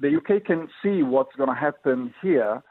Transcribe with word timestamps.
the 0.00 0.16
UK 0.16 0.44
can 0.44 0.68
see 0.82 1.02
what's 1.02 1.34
going 1.36 1.48
to 1.48 1.54
happen 1.54 2.12
here 2.22 2.62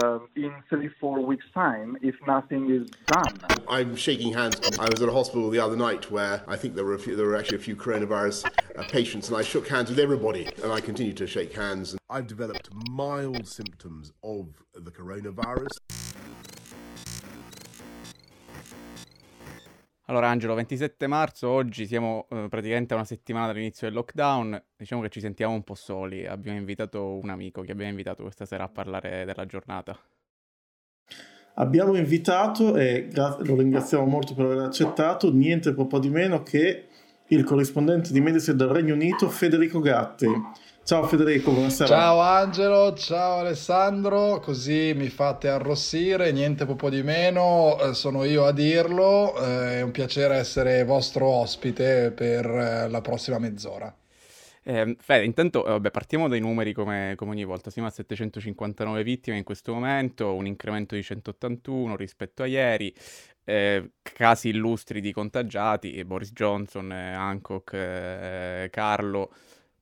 uh, 0.00 0.18
in 0.36 0.52
three, 0.68 0.88
four 1.00 1.24
weeks' 1.24 1.44
time 1.52 1.96
if 2.02 2.14
nothing 2.26 2.70
is 2.70 2.88
done. 3.06 3.36
I'm 3.68 3.96
shaking 3.96 4.32
hands. 4.32 4.60
I 4.78 4.88
was 4.88 5.02
at 5.02 5.08
a 5.08 5.12
hospital 5.12 5.50
the 5.50 5.58
other 5.58 5.76
night 5.76 6.10
where 6.10 6.42
I 6.46 6.56
think 6.56 6.76
there 6.76 6.84
were, 6.84 6.96
few, 6.98 7.16
there 7.16 7.26
were 7.26 7.36
actually 7.36 7.58
a 7.58 7.60
few 7.60 7.74
coronavirus 7.76 8.48
uh, 8.76 8.82
patients, 8.84 9.28
and 9.28 9.36
I 9.36 9.42
shook 9.42 9.68
hands 9.68 9.90
with 9.90 9.98
everybody, 9.98 10.48
and 10.62 10.72
I 10.72 10.80
continue 10.80 11.12
to 11.14 11.26
shake 11.26 11.52
hands. 11.52 11.96
I've 12.08 12.28
developed 12.28 12.68
mild 12.88 13.46
symptoms 13.46 14.12
of 14.22 14.46
the 14.74 14.90
coronavirus. 14.90 15.78
Allora 20.10 20.28
Angelo, 20.28 20.54
27 20.54 21.06
marzo, 21.06 21.50
oggi 21.50 21.86
siamo 21.86 22.28
eh, 22.30 22.46
praticamente 22.48 22.94
a 22.94 22.96
una 22.96 23.04
settimana 23.04 23.48
dall'inizio 23.48 23.86
del 23.86 23.94
lockdown, 23.94 24.62
diciamo 24.74 25.02
che 25.02 25.10
ci 25.10 25.20
sentiamo 25.20 25.52
un 25.52 25.62
po' 25.62 25.74
soli, 25.74 26.26
abbiamo 26.26 26.56
invitato 26.56 27.18
un 27.22 27.28
amico 27.28 27.60
che 27.60 27.72
abbiamo 27.72 27.90
invitato 27.90 28.22
questa 28.22 28.46
sera 28.46 28.64
a 28.64 28.68
parlare 28.70 29.26
della 29.26 29.44
giornata. 29.44 29.98
Abbiamo 31.56 31.94
invitato, 31.94 32.74
e 32.76 33.08
gra- 33.12 33.36
lo 33.40 33.56
ringraziamo 33.56 34.06
molto 34.06 34.32
per 34.32 34.46
aver 34.46 34.60
accettato, 34.60 35.30
niente 35.30 35.74
proprio 35.74 36.00
di 36.00 36.08
meno 36.08 36.42
che 36.42 36.86
il 37.26 37.44
corrispondente 37.44 38.10
di 38.10 38.22
Mediaset 38.22 38.56
del 38.56 38.68
Regno 38.68 38.94
Unito, 38.94 39.28
Federico 39.28 39.78
Gatti. 39.78 40.26
Ciao 40.88 41.06
Federico, 41.06 41.50
buonasera. 41.52 41.86
Ciao 41.86 42.20
Angelo, 42.20 42.94
ciao 42.94 43.40
Alessandro, 43.40 44.40
così 44.40 44.94
mi 44.96 45.10
fate 45.10 45.50
arrossire, 45.50 46.32
niente 46.32 46.64
po' 46.64 46.88
di 46.88 47.02
meno, 47.02 47.78
eh, 47.78 47.92
sono 47.92 48.24
io 48.24 48.46
a 48.46 48.52
dirlo, 48.52 49.38
eh, 49.38 49.80
è 49.80 49.82
un 49.82 49.90
piacere 49.90 50.36
essere 50.36 50.84
vostro 50.84 51.26
ospite 51.26 52.10
per 52.10 52.46
eh, 52.46 52.88
la 52.88 53.02
prossima 53.02 53.38
mezz'ora. 53.38 53.94
Eh, 54.62 54.96
Fede, 54.98 55.26
intanto 55.26 55.60
vabbè, 55.60 55.90
partiamo 55.90 56.26
dai 56.26 56.40
numeri 56.40 56.72
come, 56.72 57.12
come, 57.18 57.32
ogni 57.32 57.44
volta, 57.44 57.68
siamo 57.68 57.88
a 57.88 57.90
759 57.90 59.02
vittime 59.02 59.36
in 59.36 59.44
questo 59.44 59.74
momento, 59.74 60.32
un 60.32 60.46
incremento 60.46 60.94
di 60.94 61.02
181 61.02 61.96
rispetto 61.96 62.42
a 62.42 62.46
ieri, 62.46 62.94
eh, 63.44 63.90
casi 64.00 64.48
illustri 64.48 65.02
di 65.02 65.12
contagiati, 65.12 66.02
Boris 66.06 66.32
Johnson, 66.32 66.90
Hancock, 66.90 68.70
Carlo 68.70 69.30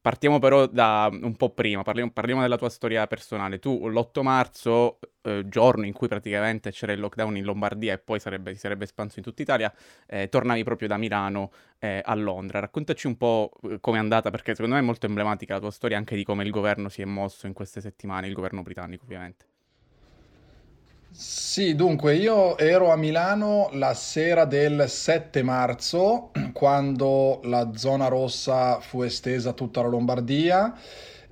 Partiamo 0.07 0.39
però 0.39 0.67
da 0.69 1.09
un 1.11 1.35
po' 1.35 1.51
prima, 1.51 1.83
parliamo, 1.83 2.13
parliamo 2.13 2.41
della 2.41 2.57
tua 2.57 2.69
storia 2.69 3.09
personale. 3.09 3.59
Tu 3.59 3.89
l'8 3.89 4.23
marzo, 4.23 5.01
eh, 5.23 5.49
giorno 5.49 5.85
in 5.85 5.93
cui 5.93 6.07
praticamente 6.07 6.71
c'era 6.71 6.93
il 6.93 7.01
lockdown 7.01 7.37
in 7.37 7.43
Lombardia 7.43 7.93
e 7.93 7.99
poi 7.99 8.21
sarebbe, 8.21 8.53
si 8.53 8.61
sarebbe 8.61 8.85
espanso 8.85 9.19
in 9.19 9.25
tutta 9.25 9.43
Italia, 9.43 9.75
eh, 10.07 10.29
tornavi 10.29 10.63
proprio 10.63 10.87
da 10.87 10.97
Milano 10.97 11.51
eh, 11.81 12.03
a 12.05 12.15
Londra. 12.15 12.61
Raccontaci 12.61 13.09
un 13.09 13.17
po' 13.17 13.51
eh, 13.65 13.81
com'è 13.81 13.99
andata, 13.99 14.31
perché 14.31 14.55
secondo 14.55 14.77
me 14.77 14.81
è 14.81 14.85
molto 14.85 15.07
emblematica 15.07 15.55
la 15.55 15.61
tua 15.61 15.73
storia 15.73 15.97
anche 15.97 16.15
di 16.15 16.23
come 16.23 16.45
il 16.45 16.51
governo 16.53 16.89
si 16.89 17.03
è 17.03 17.05
mosso 17.05 17.49
in 17.49 17.53
queste 17.53 17.81
settimane, 17.81 18.29
il 18.29 18.35
governo 18.35 18.63
britannico 18.63 19.03
ovviamente. 19.03 19.56
Sì, 21.19 21.75
dunque 21.75 22.15
io 22.15 22.59
ero 22.59 22.93
a 22.93 22.97
Milano 22.97 23.71
la 23.73 23.95
sera 23.95 24.45
del 24.45 24.85
7 24.87 25.43
marzo, 25.43 26.31
quando 26.53 27.41
la 27.45 27.71
zona 27.75 28.09
rossa 28.09 28.81
fu 28.81 29.01
estesa 29.01 29.51
a 29.51 29.53
tutta 29.55 29.81
la 29.81 29.89
Lombardia. 29.89 30.75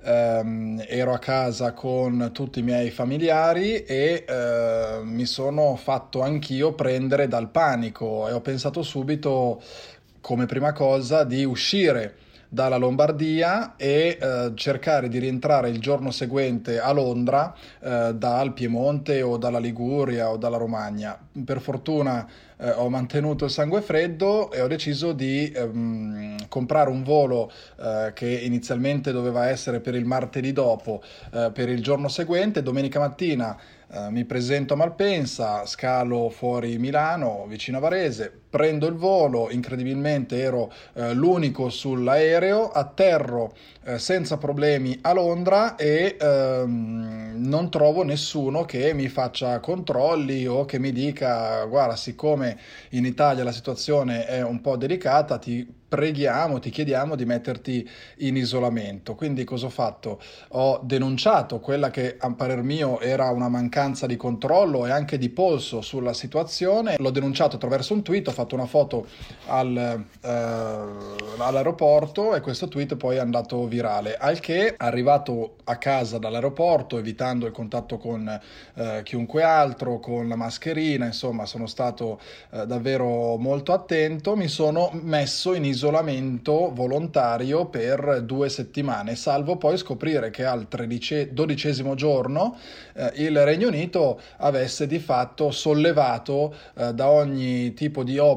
Um, 0.01 0.83
ero 0.87 1.13
a 1.13 1.19
casa 1.19 1.73
con 1.73 2.29
tutti 2.33 2.59
i 2.59 2.63
miei 2.63 2.89
familiari 2.91 3.83
e 3.83 4.25
uh, 4.27 5.03
mi 5.03 5.25
sono 5.25 5.75
fatto 5.75 6.21
anch'io 6.21 6.73
prendere 6.73 7.27
dal 7.27 7.49
panico 7.49 8.27
e 8.27 8.31
ho 8.31 8.41
pensato 8.41 8.83
subito 8.83 9.61
come 10.21 10.45
prima 10.45 10.73
cosa 10.73 11.23
di 11.23 11.43
uscire 11.43 12.17
dalla 12.55 12.77
Lombardia 12.77 13.75
e 13.75 14.17
eh, 14.17 14.51
cercare 14.55 15.09
di 15.09 15.19
rientrare 15.19 15.69
il 15.69 15.79
giorno 15.79 16.09
seguente 16.09 16.79
a 16.79 16.93
Londra 16.93 17.53
eh, 17.81 18.13
dal 18.15 18.53
Piemonte 18.53 19.21
o 19.21 19.35
dalla 19.35 19.59
Liguria 19.59 20.29
o 20.29 20.37
dalla 20.37 20.55
Romagna. 20.55 21.19
Per 21.43 21.59
fortuna 21.59 22.25
eh, 22.55 22.71
ho 22.71 22.87
mantenuto 22.87 23.43
il 23.43 23.51
sangue 23.51 23.81
freddo 23.81 24.53
e 24.53 24.61
ho 24.61 24.67
deciso 24.67 25.11
di 25.11 25.51
ehm, 25.53 26.47
comprare 26.47 26.89
un 26.89 27.03
volo 27.03 27.51
eh, 27.77 28.13
che 28.13 28.29
inizialmente 28.29 29.11
doveva 29.11 29.49
essere 29.49 29.81
per 29.81 29.93
il 29.93 30.05
martedì 30.05 30.53
dopo, 30.53 31.03
eh, 31.33 31.51
per 31.53 31.67
il 31.67 31.83
giorno 31.83 32.07
seguente, 32.07 32.63
domenica 32.63 32.99
mattina 32.99 33.59
Uh, 33.87 34.09
mi 34.09 34.25
presento 34.25 34.73
a 34.73 34.77
Malpensa, 34.77 35.65
scalo 35.67 36.29
fuori 36.29 36.79
Milano, 36.79 37.45
vicino 37.47 37.77
a 37.77 37.81
Varese, 37.81 38.41
prendo 38.55 38.87
il 38.87 38.93
volo, 38.93 39.51
incredibilmente 39.51 40.39
ero 40.39 40.71
uh, 40.93 41.11
l'unico 41.11 41.67
sull'aereo, 41.67 42.71
atterro 42.71 43.53
uh, 43.83 43.97
senza 43.97 44.37
problemi 44.37 44.97
a 45.01 45.11
Londra 45.11 45.75
e 45.75 46.15
ehm, 46.17 47.33
non 47.35 47.69
trovo 47.69 48.03
nessuno 48.03 48.63
che 48.63 48.93
mi 48.93 49.09
faccia 49.09 49.59
controlli 49.59 50.47
o 50.47 50.63
che 50.63 50.79
mi 50.79 50.93
dica 50.93 51.65
guarda 51.65 51.97
siccome 51.97 52.57
in 52.91 53.03
Italia 53.03 53.43
la 53.43 53.51
situazione 53.51 54.25
è 54.25 54.41
un 54.41 54.61
po' 54.61 54.77
delicata 54.77 55.37
ti 55.37 55.83
preghiamo, 55.95 56.59
ti 56.59 56.71
chiediamo 56.71 57.15
di 57.15 57.23
metterti 57.23 57.89
in 58.17 58.35
isolamento. 58.35 59.15
Quindi 59.15 59.45
cosa 59.45 59.67
ho 59.67 59.69
fatto? 59.69 60.19
Ho 60.49 60.81
denunciato 60.83 61.59
quella 61.61 61.89
che 61.89 62.17
a 62.19 62.33
parer 62.33 62.63
mio 62.63 62.99
era 62.99 63.29
una 63.29 63.47
mancanza 63.47 64.05
di 64.05 64.17
controllo 64.17 64.85
e 64.85 64.91
anche 64.91 65.17
di 65.17 65.29
polso 65.29 65.79
sulla 65.79 66.11
situazione, 66.11 66.95
l'ho 66.97 67.11
denunciato 67.11 67.55
attraverso 67.55 67.93
un 67.93 68.01
tweet, 68.03 68.27
ho 68.27 68.31
fatto 68.31 68.44
una 68.53 68.67
foto 68.67 69.07
al, 69.47 70.05
eh, 70.21 70.29
all'aeroporto 71.37 72.35
e 72.35 72.41
questo 72.41 72.67
tweet 72.67 72.95
poi 72.95 73.15
è 73.15 73.19
andato 73.19 73.65
virale, 73.65 74.15
al 74.15 74.39
che 74.39 74.75
arrivato 74.77 75.55
a 75.63 75.77
casa 75.77 76.19
dall'aeroporto, 76.19 76.99
evitando 76.99 77.47
il 77.47 77.51
contatto 77.51 77.97
con 77.97 78.39
eh, 78.75 79.01
chiunque 79.03 79.41
altro, 79.41 79.99
con 79.99 80.27
la 80.27 80.35
mascherina, 80.35 81.05
insomma 81.05 81.47
sono 81.47 81.65
stato 81.65 82.19
eh, 82.51 82.67
davvero 82.67 83.37
molto 83.37 83.73
attento, 83.73 84.35
mi 84.35 84.47
sono 84.47 84.91
messo 84.93 85.53
in 85.53 85.65
isolamento 85.65 85.93
isolamento 85.95 86.71
volontario 86.73 87.65
per 87.65 88.21
due 88.23 88.49
settimane, 88.49 89.15
salvo 89.15 89.57
poi 89.57 89.77
scoprire 89.77 90.29
che 90.29 90.43
al 90.43 90.67
tredice, 90.67 91.33
dodicesimo 91.33 91.95
giorno 91.95 92.57
eh, 92.93 93.11
il 93.15 93.43
Regno 93.43 93.67
Unito 93.67 94.19
avesse 94.37 94.87
di 94.87 94.99
fatto 94.99 95.51
sollevato 95.51 96.53
eh, 96.75 96.93
da 96.93 97.09
ogni 97.09 97.73
tipo 97.73 98.03
di 98.03 98.17
obbligo 98.17 98.34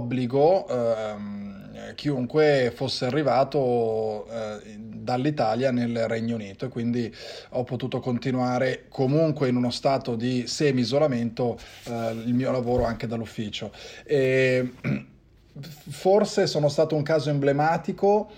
eh, 0.69 1.95
chiunque 1.95 2.73
fosse 2.75 3.07
arrivato 3.07 4.27
eh, 4.27 4.77
dall'Italia 4.79 5.71
nel 5.71 6.07
Regno 6.07 6.35
Unito 6.35 6.67
e 6.67 6.69
quindi 6.69 7.13
ho 7.51 7.65
potuto 7.65 8.01
continuare 8.01 8.85
comunque 8.89 9.49
in 9.49 9.57
uno 9.57 9.71
stato 9.71 10.15
di 10.15 10.47
semi-isolamento 10.47 11.59
eh, 11.85 12.11
il 12.25 12.35
mio 12.35 12.51
lavoro 12.51 12.85
anche 12.85 13.07
dall'ufficio. 13.07 13.73
E, 14.05 14.73
forse 15.89 16.47
sono 16.47 16.69
stato 16.69 16.95
un 16.95 17.03
caso 17.03 17.31
emblematico 17.31 18.31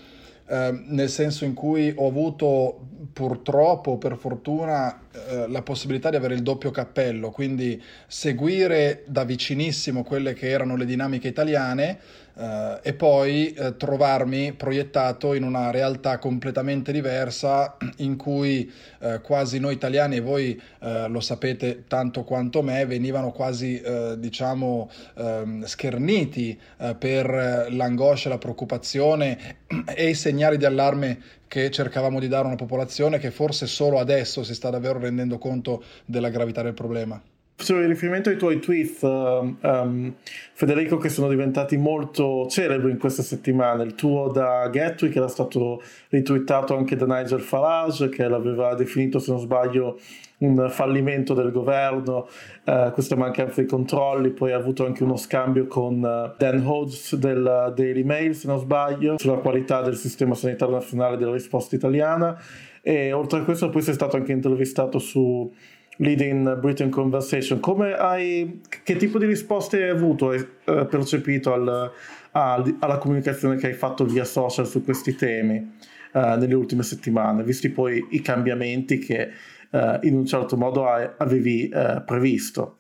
eh, 0.51 0.83
nel 0.87 1.09
senso 1.09 1.45
in 1.45 1.55
cui 1.55 1.93
ho 1.95 2.09
avuto 2.09 2.81
purtroppo, 3.13 3.99
per 3.99 4.17
fortuna, 4.17 5.03
eh, 5.13 5.49
la 5.49 5.63
possibilità 5.63 6.09
di 6.09 6.17
avere 6.17 6.35
il 6.35 6.43
doppio 6.43 6.71
cappello, 6.71 7.31
quindi 7.31 7.83
seguire 8.07 9.03
da 9.07 9.25
vicinissimo 9.25 10.05
quelle 10.05 10.35
che 10.35 10.49
erano 10.49 10.77
le 10.77 10.85
dinamiche 10.85 11.27
italiane 11.27 11.99
Uh, 12.33 12.79
e 12.81 12.95
poi 12.95 13.55
uh, 13.59 13.77
trovarmi 13.77 14.55
proiettato 14.55 15.35
in 15.35 15.43
una 15.43 15.71
realtà 15.71 16.19
completamente 16.19 16.91
diversa 16.91 17.77
in 17.99 18.17
cui 18.17 18.73
uh, 19.01 19.21
quasi 19.21 19.59
noi 19.59 19.75
italiani 19.75 20.17
e 20.17 20.21
voi 20.21 20.63
lo 21.09 21.21
sapete 21.21 21.85
tanto 21.87 22.25
quanto 22.25 22.63
me 22.63 22.87
venivano 22.87 23.33
quasi 23.33 23.83
diciamo 24.17 24.91
ehm, 25.19 25.65
scherniti 25.65 26.59
per 26.99 27.67
l'angoscia, 27.71 28.31
la 28.31 28.39
preoccupazione 28.39 29.59
e 29.95 30.09
i 30.09 30.15
segnali 30.15 30.57
di 30.57 30.65
allarme 30.65 31.19
che 31.51 31.69
cercavamo 31.73 32.21
di 32.21 32.29
dare 32.29 32.45
a 32.45 32.47
una 32.47 32.55
popolazione 32.55 33.19
che 33.19 33.33
forse 33.33 33.67
solo 33.67 33.99
adesso 33.99 34.45
si 34.45 34.55
sta 34.55 34.71
davvero 34.71 35.01
rendendo 35.01 35.37
conto 35.37 35.83
della 36.05 36.29
gravità 36.29 36.63
del 36.63 36.75
problema. 36.75 37.21
Facevo 37.61 37.87
riferimento 37.87 38.31
ai 38.31 38.39
tuoi 38.39 38.59
tweet, 38.59 39.03
um, 39.03 39.59
um, 39.61 40.15
Federico, 40.55 40.97
che 40.97 41.11
sono 41.11 41.29
diventati 41.29 41.77
molto 41.77 42.47
celebri 42.49 42.91
in 42.91 42.97
queste 42.97 43.23
settimane. 43.23 43.85
Il 43.85 43.95
tuo 43.95 44.29
da 44.29 44.67
Gatwick 44.73 45.15
era 45.15 45.29
stato 45.29 45.83
ritweetato 46.09 46.75
anche 46.75 46.97
da 46.97 47.05
Nigel 47.05 47.43
Farage, 47.43 48.09
che 48.09 48.27
l'aveva 48.29 48.73
definito, 48.75 49.19
se 49.19 49.31
non 49.33 49.41
sbaglio, 49.41 50.01
un 50.39 50.69
fallimento 50.71 51.35
del 51.35 51.53
governo, 51.53 52.27
uh, 52.65 52.93
questa 52.93 53.15
mancanza 53.15 53.61
di 53.61 53.67
controlli. 53.67 54.31
Poi 54.31 54.53
ha 54.53 54.57
avuto 54.57 54.87
anche 54.87 55.05
uno 55.05 55.17
scambio 55.17 55.67
con 55.67 55.97
uh, 55.97 56.35
Dan 56.39 56.65
Hodges 56.65 57.17
del 57.17 57.75
Daily 57.77 58.05
Mail, 58.05 58.35
se 58.35 58.47
non 58.47 58.59
sbaglio, 58.59 59.19
sulla 59.19 59.37
qualità 59.37 59.83
del 59.83 59.97
sistema 59.97 60.35
sanitario 60.35 60.77
nazionale 60.77 61.19
della 61.19 61.33
risposta 61.33 61.77
italiana. 61.77 62.41
E 62.81 63.13
oltre 63.13 63.41
a 63.41 63.43
questo, 63.43 63.69
poi 63.69 63.83
sei 63.83 63.93
stato 63.93 64.17
anche 64.17 64.33
intervistato 64.33 64.99
su 64.99 65.53
Leading 66.01 66.59
Britain 66.59 66.91
Conversation, 66.91 67.61
hai, 67.99 68.61
che 68.83 68.97
tipo 68.97 69.19
di 69.19 69.27
risposte 69.27 69.83
hai 69.83 69.91
avuto, 69.91 70.31
hai 70.31 70.39
eh, 70.39 70.87
percepito 70.87 71.53
al, 71.53 71.91
al, 72.33 72.77
alla 72.79 72.99
comunicazione 72.99 73.57
che 73.57 73.69
hai 73.69 73.75
fatto 73.75 74.05
via 74.05 74.25
social 74.25 74.67
su 74.67 74.83
questi 74.83 75.15
temi? 75.15 75.79
uh, 76.13 76.39
nelle 76.39 76.55
ultime 76.55 76.83
settimane, 76.83 77.43
visti 77.43 77.71
poi 77.71 78.07
i 78.11 78.21
cambiamenti 78.21 78.99
che 78.99 79.31
uh, 79.71 79.99
in 80.03 80.17
un 80.17 80.27
certo 80.27 80.57
modo 80.57 80.87
avevi 80.87 81.71
uh, 81.73 82.03
previsto. 82.05 82.79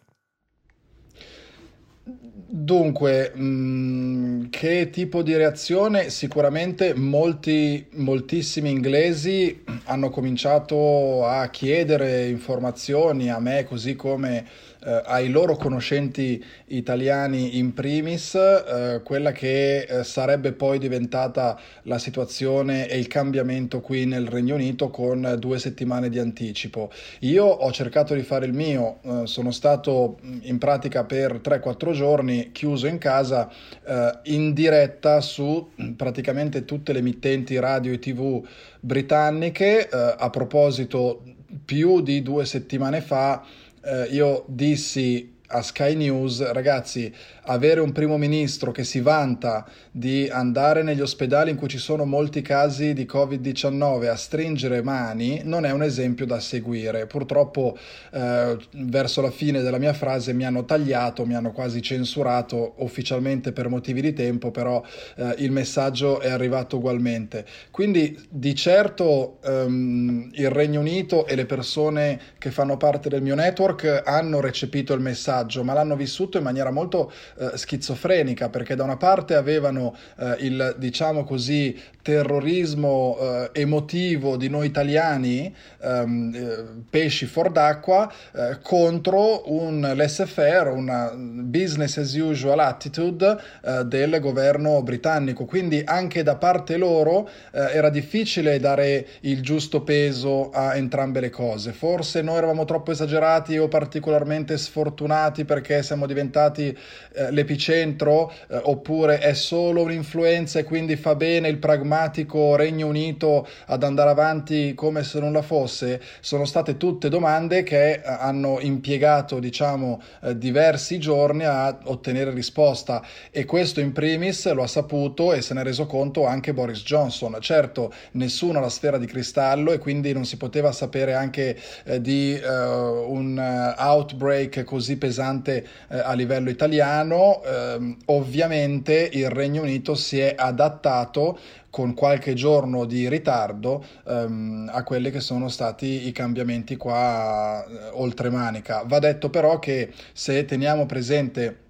Dunque, 2.52 3.30
mh, 3.32 3.42
mm, 3.42 4.44
che 4.50 4.90
tipo 4.90 5.22
di 5.22 5.36
reazione? 5.36 6.10
Sicuramente 6.10 6.94
molti, 6.94 7.86
moltissimi 7.92 8.70
inglesi 8.70 9.62
hanno 9.84 10.10
cominciato 10.10 11.24
a 11.24 11.48
chiedere 11.48 12.26
informazioni 12.26 13.30
a 13.30 13.38
me, 13.38 13.62
così 13.62 13.94
come 13.94 14.44
eh, 14.84 15.02
ai 15.04 15.28
loro 15.28 15.56
conoscenti 15.56 16.42
italiani 16.66 17.58
in 17.58 17.74
primis, 17.74 18.34
eh, 18.34 19.00
quella 19.04 19.32
che 19.32 19.80
eh, 19.80 20.04
sarebbe 20.04 20.52
poi 20.52 20.78
diventata 20.78 21.58
la 21.82 21.98
situazione 21.98 22.88
e 22.88 22.98
il 22.98 23.06
cambiamento 23.06 23.80
qui 23.80 24.06
nel 24.06 24.26
Regno 24.26 24.54
Unito 24.54 24.88
con 24.90 25.36
due 25.38 25.58
settimane 25.58 26.08
di 26.08 26.18
anticipo. 26.18 26.90
Io 27.20 27.44
ho 27.44 27.70
cercato 27.72 28.14
di 28.14 28.22
fare 28.22 28.46
il 28.46 28.52
mio, 28.52 28.98
eh, 29.02 29.26
sono 29.26 29.50
stato 29.50 30.18
in 30.42 30.58
pratica 30.58 31.04
per 31.04 31.40
3-4 31.42 31.92
giorni 31.92 32.50
chiuso 32.52 32.86
in 32.86 32.98
casa 32.98 33.50
eh, 33.86 34.18
in 34.24 34.52
diretta 34.52 35.20
su 35.20 35.70
mm, 35.80 35.92
praticamente 35.92 36.64
tutte 36.64 36.92
le 36.92 37.00
emittenti 37.00 37.58
radio 37.58 37.92
e 37.92 37.98
tv 37.98 38.46
britanniche. 38.80 39.88
Eh, 39.88 40.14
a 40.18 40.30
proposito, 40.30 41.22
più 41.64 42.00
di 42.00 42.22
due 42.22 42.44
settimane 42.44 43.00
fa 43.00 43.44
eh, 43.82 44.08
io 44.10 44.44
dissi 44.48 45.38
a 45.52 45.62
Sky 45.62 45.94
News, 45.94 46.52
ragazzi, 46.52 47.12
avere 47.50 47.80
un 47.80 47.92
primo 47.92 48.16
ministro 48.16 48.70
che 48.70 48.84
si 48.84 49.00
vanta 49.00 49.66
di 49.90 50.28
andare 50.30 50.82
negli 50.82 51.00
ospedali 51.00 51.50
in 51.50 51.56
cui 51.56 51.68
ci 51.68 51.78
sono 51.78 52.04
molti 52.04 52.42
casi 52.42 52.92
di 52.92 53.08
Covid-19 53.10 54.08
a 54.08 54.16
stringere 54.16 54.82
mani 54.82 55.42
non 55.44 55.64
è 55.64 55.72
un 55.72 55.82
esempio 55.82 56.26
da 56.26 56.38
seguire. 56.38 57.06
Purtroppo 57.06 57.76
eh, 58.12 58.56
verso 58.72 59.20
la 59.20 59.30
fine 59.30 59.62
della 59.62 59.78
mia 59.78 59.92
frase 59.92 60.32
mi 60.32 60.44
hanno 60.44 60.64
tagliato, 60.64 61.26
mi 61.26 61.34
hanno 61.34 61.50
quasi 61.50 61.82
censurato 61.82 62.74
ufficialmente 62.78 63.52
per 63.52 63.68
motivi 63.68 64.00
di 64.00 64.12
tempo, 64.12 64.52
però 64.52 64.82
eh, 65.16 65.34
il 65.38 65.50
messaggio 65.50 66.20
è 66.20 66.30
arrivato 66.30 66.76
ugualmente. 66.76 67.44
Quindi 67.72 68.16
di 68.28 68.54
certo 68.54 69.38
ehm, 69.42 70.30
il 70.34 70.50
Regno 70.50 70.80
Unito 70.80 71.26
e 71.26 71.34
le 71.34 71.46
persone 71.46 72.20
che 72.38 72.52
fanno 72.52 72.76
parte 72.76 73.08
del 73.08 73.22
mio 73.22 73.34
network 73.34 74.02
hanno 74.04 74.40
recepito 74.40 74.94
il 74.94 75.00
messaggio, 75.00 75.64
ma 75.64 75.72
l'hanno 75.72 75.96
vissuto 75.96 76.38
in 76.38 76.44
maniera 76.44 76.70
molto 76.70 77.10
eh, 77.40 77.56
schizofrenica 77.56 78.50
perché 78.50 78.74
da 78.74 78.84
una 78.84 78.98
parte 78.98 79.34
avevano 79.34 79.96
eh, 80.18 80.36
il 80.40 80.74
diciamo 80.76 81.24
così 81.24 81.74
terrorismo 82.02 83.16
eh, 83.20 83.50
emotivo 83.52 84.36
di 84.36 84.48
noi 84.48 84.66
italiani 84.66 85.54
ehm, 85.80 86.34
eh, 86.34 86.82
pesci 86.88 87.26
fuor 87.26 87.50
d'acqua 87.50 88.10
eh, 88.34 88.58
contro 88.62 89.50
un 89.52 89.80
laissez-faire 89.94 90.70
una 90.70 91.12
business 91.14 91.98
as 91.98 92.14
usual 92.14 92.58
attitude 92.60 93.38
eh, 93.64 93.84
del 93.84 94.18
governo 94.20 94.82
britannico. 94.82 95.44
Quindi 95.44 95.82
anche 95.84 96.22
da 96.22 96.36
parte 96.36 96.76
loro 96.76 97.28
era 97.50 97.90
difficile 97.90 98.58
dare 98.58 99.06
il 99.20 99.42
giusto 99.42 99.82
peso 99.82 100.50
a 100.50 100.76
entrambe 100.76 101.20
le 101.20 101.30
cose. 101.30 101.72
Forse 101.72 102.22
noi 102.22 102.36
eravamo 102.36 102.64
troppo 102.64 102.90
esagerati 102.90 103.58
o 103.58 103.68
particolarmente 103.68 104.56
sfortunati 104.56 105.44
perché 105.44 105.82
siamo 105.82 106.06
diventati 106.06 106.76
eh, 107.20 107.30
l'epicentro 107.30 108.32
eh, 108.48 108.58
oppure 108.62 109.18
è 109.18 109.34
solo 109.34 109.82
un'influenza 109.82 110.58
e 110.58 110.64
quindi 110.64 110.96
fa 110.96 111.14
bene 111.14 111.48
il 111.48 111.58
pragmatico 111.58 112.56
Regno 112.56 112.86
Unito 112.86 113.46
ad 113.66 113.82
andare 113.82 114.08
avanti 114.08 114.72
come 114.74 115.04
se 115.04 115.20
non 115.20 115.32
la 115.32 115.42
fosse? 115.42 116.00
Sono 116.20 116.46
state 116.46 116.78
tutte 116.78 117.10
domande 117.10 117.62
che 117.62 117.92
eh, 117.92 118.00
hanno 118.04 118.58
impiegato 118.60 119.38
diciamo 119.38 120.00
eh, 120.22 120.38
diversi 120.38 120.98
giorni 120.98 121.44
a 121.44 121.78
ottenere 121.84 122.30
risposta 122.30 123.04
e 123.30 123.44
questo 123.44 123.80
in 123.80 123.92
primis 123.92 124.50
lo 124.52 124.62
ha 124.62 124.66
saputo 124.66 125.34
e 125.34 125.42
se 125.42 125.52
ne 125.52 125.60
è 125.60 125.64
reso 125.64 125.84
conto 125.84 126.24
anche 126.26 126.54
Boris 126.54 126.82
Johnson. 126.82 127.36
Certo, 127.40 127.92
nessuno 128.12 128.58
ha 128.58 128.62
la 128.62 128.70
sfera 128.70 128.96
di 128.96 129.06
cristallo 129.06 129.72
e 129.72 129.78
quindi 129.78 130.14
non 130.14 130.24
si 130.24 130.38
poteva 130.38 130.72
sapere 130.72 131.12
anche 131.12 131.58
di 131.98 132.40
un 132.42 133.74
outbreak 133.76 134.64
così 134.64 134.96
pesante 134.96 135.66
a 135.88 136.12
livello 136.14 136.48
italiano 136.48 137.09
ehm, 137.16 137.96
ovviamente 138.06 139.08
il 139.12 139.30
Regno 139.30 139.62
Unito 139.62 139.94
si 139.94 140.18
è 140.18 140.34
adattato 140.36 141.38
con 141.70 141.94
qualche 141.94 142.34
giorno 142.34 142.84
di 142.84 143.08
ritardo 143.08 143.84
ehm, 144.06 144.70
a 144.72 144.82
quelli 144.82 145.10
che 145.10 145.20
sono 145.20 145.48
stati 145.48 146.06
i 146.08 146.12
cambiamenti 146.12 146.76
qua 146.76 147.64
eh, 147.64 147.90
oltre 147.92 148.30
manica. 148.30 148.82
Va 148.86 148.98
detto 148.98 149.30
però 149.30 149.58
che 149.58 149.92
se 150.12 150.44
teniamo 150.44 150.86
presente 150.86 151.68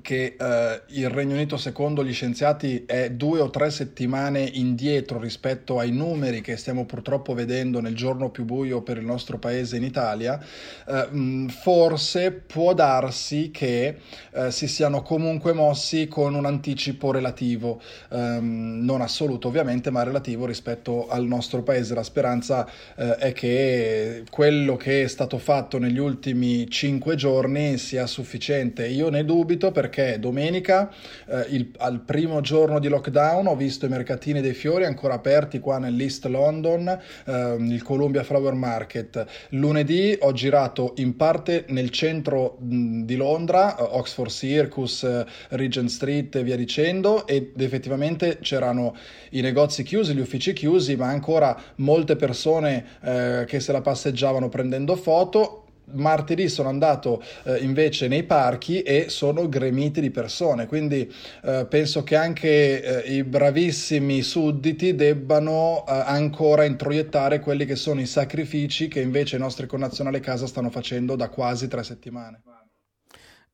che 0.00 0.36
eh, 0.38 0.82
il 0.88 1.08
Regno 1.10 1.34
Unito, 1.34 1.56
secondo 1.56 2.04
gli 2.04 2.12
scienziati, 2.12 2.84
è 2.86 3.10
due 3.10 3.40
o 3.40 3.50
tre 3.50 3.70
settimane 3.70 4.40
indietro 4.40 5.18
rispetto 5.18 5.78
ai 5.78 5.90
numeri 5.90 6.40
che 6.40 6.56
stiamo 6.56 6.84
purtroppo 6.86 7.34
vedendo 7.34 7.80
nel 7.80 7.94
giorno 7.94 8.30
più 8.30 8.44
buio 8.44 8.82
per 8.82 8.96
il 8.98 9.04
nostro 9.04 9.38
paese 9.38 9.76
in 9.76 9.84
Italia, 9.84 10.40
eh, 10.86 11.46
forse 11.48 12.32
può 12.32 12.74
darsi 12.74 13.50
che 13.50 13.96
eh, 14.32 14.50
si 14.50 14.68
siano 14.68 15.02
comunque 15.02 15.52
mossi 15.52 16.08
con 16.08 16.34
un 16.34 16.46
anticipo 16.46 17.10
relativo, 17.10 17.80
ehm, 18.10 18.80
non 18.82 19.00
assoluto 19.00 19.48
ovviamente, 19.48 19.90
ma 19.90 20.02
relativo 20.02 20.46
rispetto 20.46 21.08
al 21.08 21.24
nostro 21.26 21.62
paese. 21.62 21.94
La 21.94 22.02
speranza 22.02 22.68
eh, 22.96 23.16
è 23.16 23.32
che 23.32 24.24
quello 24.30 24.76
che 24.76 25.02
è 25.02 25.08
stato 25.08 25.38
fatto 25.38 25.78
negli 25.78 25.98
ultimi 25.98 26.68
cinque 26.70 27.16
giorni 27.16 27.78
sia 27.78 28.06
sufficiente. 28.06 28.86
Io 28.86 29.08
ne 29.10 29.24
dubito 29.24 29.70
perché 29.70 29.87
domenica, 30.18 30.90
eh, 31.26 31.46
il, 31.50 31.70
al 31.78 32.00
primo 32.00 32.40
giorno 32.40 32.78
di 32.78 32.88
lockdown, 32.88 33.46
ho 33.46 33.56
visto 33.56 33.86
i 33.86 33.88
mercatini 33.88 34.40
dei 34.40 34.54
fiori 34.54 34.84
ancora 34.84 35.14
aperti 35.14 35.58
qua 35.58 35.78
nell'East 35.78 36.26
London, 36.26 36.88
eh, 37.26 37.56
il 37.58 37.82
Columbia 37.82 38.22
Flower 38.22 38.54
Market. 38.54 39.24
Lunedì 39.50 40.16
ho 40.20 40.32
girato 40.32 40.92
in 40.96 41.16
parte 41.16 41.64
nel 41.68 41.90
centro 41.90 42.58
mh, 42.60 43.02
di 43.02 43.16
Londra, 43.16 43.76
eh, 43.76 43.82
Oxford 43.82 44.30
Circus, 44.30 45.02
eh, 45.02 45.24
Regent 45.50 45.88
Street 45.88 46.34
e 46.36 46.42
via 46.42 46.56
dicendo, 46.56 47.26
ed 47.26 47.60
effettivamente 47.60 48.38
c'erano 48.40 48.96
i 49.30 49.40
negozi 49.40 49.82
chiusi, 49.82 50.14
gli 50.14 50.20
uffici 50.20 50.52
chiusi, 50.52 50.96
ma 50.96 51.08
ancora 51.08 51.60
molte 51.76 52.16
persone 52.16 52.84
eh, 53.02 53.44
che 53.46 53.60
se 53.60 53.72
la 53.72 53.80
passeggiavano 53.80 54.48
prendendo 54.48 54.96
foto 54.96 55.64
martedì 55.92 56.48
sono 56.48 56.68
andato 56.68 57.22
eh, 57.44 57.58
invece 57.58 58.08
nei 58.08 58.24
parchi 58.24 58.82
e 58.82 59.06
sono 59.08 59.48
gremiti 59.48 60.00
di 60.00 60.10
persone, 60.10 60.66
quindi 60.66 61.12
eh, 61.44 61.66
penso 61.68 62.02
che 62.02 62.16
anche 62.16 63.04
eh, 63.04 63.14
i 63.14 63.24
bravissimi 63.24 64.22
sudditi 64.22 64.94
debbano 64.94 65.84
eh, 65.86 65.92
ancora 65.92 66.64
introiettare 66.64 67.40
quelli 67.40 67.64
che 67.64 67.76
sono 67.76 68.00
i 68.00 68.06
sacrifici 68.06 68.88
che 68.88 69.00
invece 69.00 69.36
i 69.36 69.40
nostri 69.40 69.66
connazionali 69.66 70.16
a 70.16 70.20
casa 70.20 70.46
stanno 70.46 70.70
facendo 70.70 71.16
da 71.16 71.28
quasi 71.28 71.68
tre 71.68 71.82
settimane. 71.82 72.42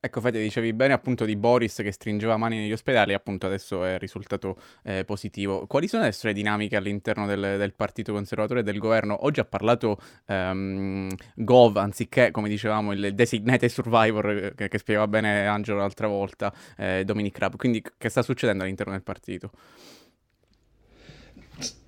Ecco, 0.05 0.21
Fede, 0.21 0.39
dicevi 0.39 0.71
bene 0.73 0.93
appunto 0.93 1.25
di 1.25 1.35
Boris 1.35 1.77
che 1.77 1.91
stringeva 1.91 2.37
mani 2.37 2.57
negli 2.57 2.71
ospedali, 2.71 3.15
appunto 3.15 3.47
adesso 3.47 3.83
è 3.83 3.97
risultato 3.97 4.55
eh, 4.83 5.03
positivo. 5.03 5.65
Quali 5.65 5.87
sono 5.87 6.03
adesso 6.03 6.27
le 6.27 6.33
dinamiche 6.33 6.75
all'interno 6.75 7.25
del, 7.25 7.55
del, 7.57 7.73
Partito 7.73 8.13
Conservatore 8.13 8.59
e 8.59 8.63
del 8.63 8.77
governo? 8.77 9.25
Oggi 9.25 9.39
ha 9.39 9.45
parlato 9.45 9.97
um, 10.27 11.09
Gov, 11.33 11.77
anziché, 11.77 12.29
come 12.29 12.49
dicevamo, 12.49 12.91
il 12.91 13.15
designated 13.15 13.67
survivor 13.67 14.29
eh, 14.29 14.53
che, 14.53 14.67
che 14.67 14.77
spiegava 14.77 15.07
bene 15.07 15.47
Angelo 15.47 15.79
l'altra 15.79 16.05
volta, 16.05 16.53
eh, 16.77 17.03
Dominic 17.03 17.39
Raab. 17.39 17.55
Quindi 17.55 17.83
che 17.97 18.09
sta 18.09 18.21
succedendo 18.21 18.61
all'interno 18.61 18.91
del 18.91 19.01
partito? 19.01 19.49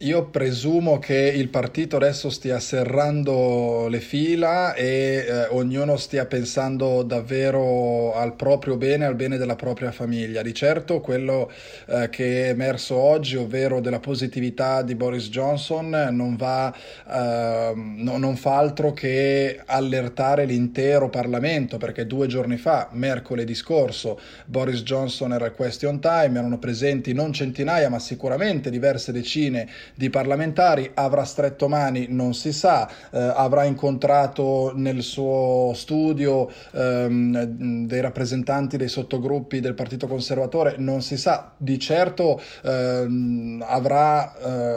Io 0.01 0.25
presumo 0.25 0.99
che 0.99 1.15
il 1.15 1.49
partito 1.49 1.95
adesso 1.95 2.29
stia 2.29 2.59
serrando 2.59 3.87
le 3.89 3.99
fila 3.99 4.75
e 4.75 5.25
eh, 5.27 5.47
ognuno 5.49 5.97
stia 5.97 6.27
pensando 6.27 7.01
davvero 7.01 8.13
al 8.13 8.35
proprio 8.35 8.77
bene, 8.77 9.05
al 9.05 9.15
bene 9.15 9.37
della 9.37 9.55
propria 9.55 9.91
famiglia. 9.91 10.43
Di 10.43 10.53
certo 10.53 11.01
quello 11.01 11.51
eh, 11.87 12.09
che 12.09 12.45
è 12.45 12.49
emerso 12.49 12.95
oggi, 12.95 13.37
ovvero 13.37 13.81
della 13.81 13.99
positività 13.99 14.83
di 14.83 14.93
Boris 14.93 15.29
Johnson, 15.29 16.09
non, 16.11 16.35
va, 16.35 16.71
eh, 17.11 17.73
no, 17.75 18.17
non 18.17 18.35
fa 18.35 18.55
altro 18.55 18.93
che 18.93 19.59
allertare 19.65 20.45
l'intero 20.45 21.09
Parlamento, 21.09 21.77
perché 21.77 22.05
due 22.05 22.27
giorni 22.27 22.57
fa, 22.57 22.89
mercoledì 22.91 23.55
scorso, 23.55 24.19
Boris 24.45 24.83
Johnson 24.83 25.33
era 25.33 25.45
al 25.45 25.55
question 25.55 25.99
time, 25.99 26.37
erano 26.37 26.59
presenti 26.59 27.13
non 27.13 27.33
centinaia 27.33 27.89
ma 27.89 27.97
sicuramente 27.97 28.69
diverse 28.69 29.11
decine 29.11 29.56
decine 29.57 29.69
di 29.95 30.09
parlamentari, 30.09 30.91
avrà 30.93 31.23
stretto 31.23 31.67
mani, 31.67 32.07
non 32.09 32.33
si 32.33 32.53
sa, 32.53 32.87
eh, 33.11 33.17
avrà 33.19 33.63
incontrato 33.63 34.71
nel 34.75 35.01
suo 35.01 35.71
studio 35.73 36.49
ehm, 36.73 37.85
dei 37.87 38.01
rappresentanti 38.01 38.77
dei 38.77 38.87
sottogruppi 38.87 39.59
del 39.59 39.73
Partito 39.73 40.07
Conservatore, 40.07 40.75
non 40.77 41.01
si 41.01 41.17
sa, 41.17 41.53
di 41.57 41.79
certo 41.79 42.39
ehm, 42.63 43.63
avrà 43.65 44.35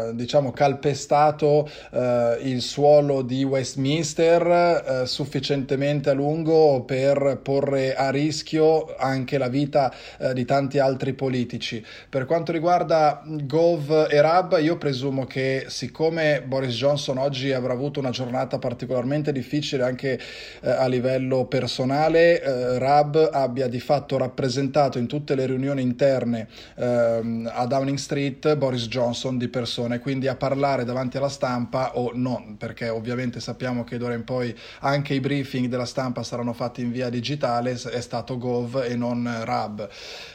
eh, 0.09 0.15
diciamo 0.15 0.53
calpestato 0.53 1.69
eh, 1.91 2.39
il 2.43 2.63
suolo 2.63 3.23
di 3.23 3.45
Westminster 3.45 5.03
eh, 5.03 5.07
sufficientemente 5.07 6.11
a 6.11 6.15
lungo 6.15 6.83
per 6.83 7.41
porre 7.43 7.95
a 7.95 8.11
rischio 8.11 8.95
anche 8.97 9.37
la 9.37 9.49
vita 9.49 9.93
eh, 10.19 10.33
di 10.33 10.45
tanti 10.45 10.79
altri 10.79 11.13
politici. 11.13 11.85
Per 12.09 12.25
quanto 12.25 12.53
riguarda 12.53 13.23
Gove 13.25 14.09
e 14.09 14.21
Rab, 14.21 14.59
io 14.61 14.70
presumo 14.77 15.27
che 15.27 15.65
siccome 15.69 16.43
Boris 16.47 16.77
Johnson 16.77 17.19
oggi 17.19 17.53
avrà 17.53 17.73
avuto 17.73 18.01
una 18.01 18.11
giornata 18.11 18.59
particolarmente 18.59 19.33
difficile 19.33 19.83
anche 19.83 20.19
eh, 20.61 20.71
a 20.71 20.87
livello 20.87 21.47
personale, 21.47 22.41
eh, 22.41 22.79
Rab 22.79 23.31
abbia 23.33 23.67
di 23.67 23.81
fatto 23.81 24.17
rappresentato 24.17 24.99
in 24.99 25.07
tutte 25.07 25.35
le 25.35 25.47
riunioni 25.47 25.83
interne 25.83 26.49
ehm, 26.77 27.51
a 27.53 27.67
Downing 27.67 27.99
Street 27.99 28.55
Boris 28.57 28.87
Johnson 28.87 29.37
di 29.37 29.49
persone, 29.49 29.99
quindi 29.99 30.29
a 30.29 30.37
parlare 30.37 30.85
davanti 30.85 31.17
alla 31.17 31.29
stampa 31.29 31.97
o 31.97 32.13
no, 32.15 32.55
perché 32.57 32.89
ovviamente 32.89 33.41
sappiamo 33.41 33.85
che 33.85 33.99
d'ora 33.99 34.15
in 34.15 34.25
poi 34.25 34.57
anche 34.81 35.15
i 35.15 35.21
briefing 35.21 35.67
della 35.67 35.85
stampa 35.85 36.23
saranno 36.23 36.53
fatti 36.53 36.83
in 36.83 36.93
via 36.93 37.09
digitale, 37.09 37.73
è 37.73 38.01
stato 38.01 38.39
Gove 38.39 38.87
e 38.87 38.95
non 38.97 39.29
Rab. 39.45 39.89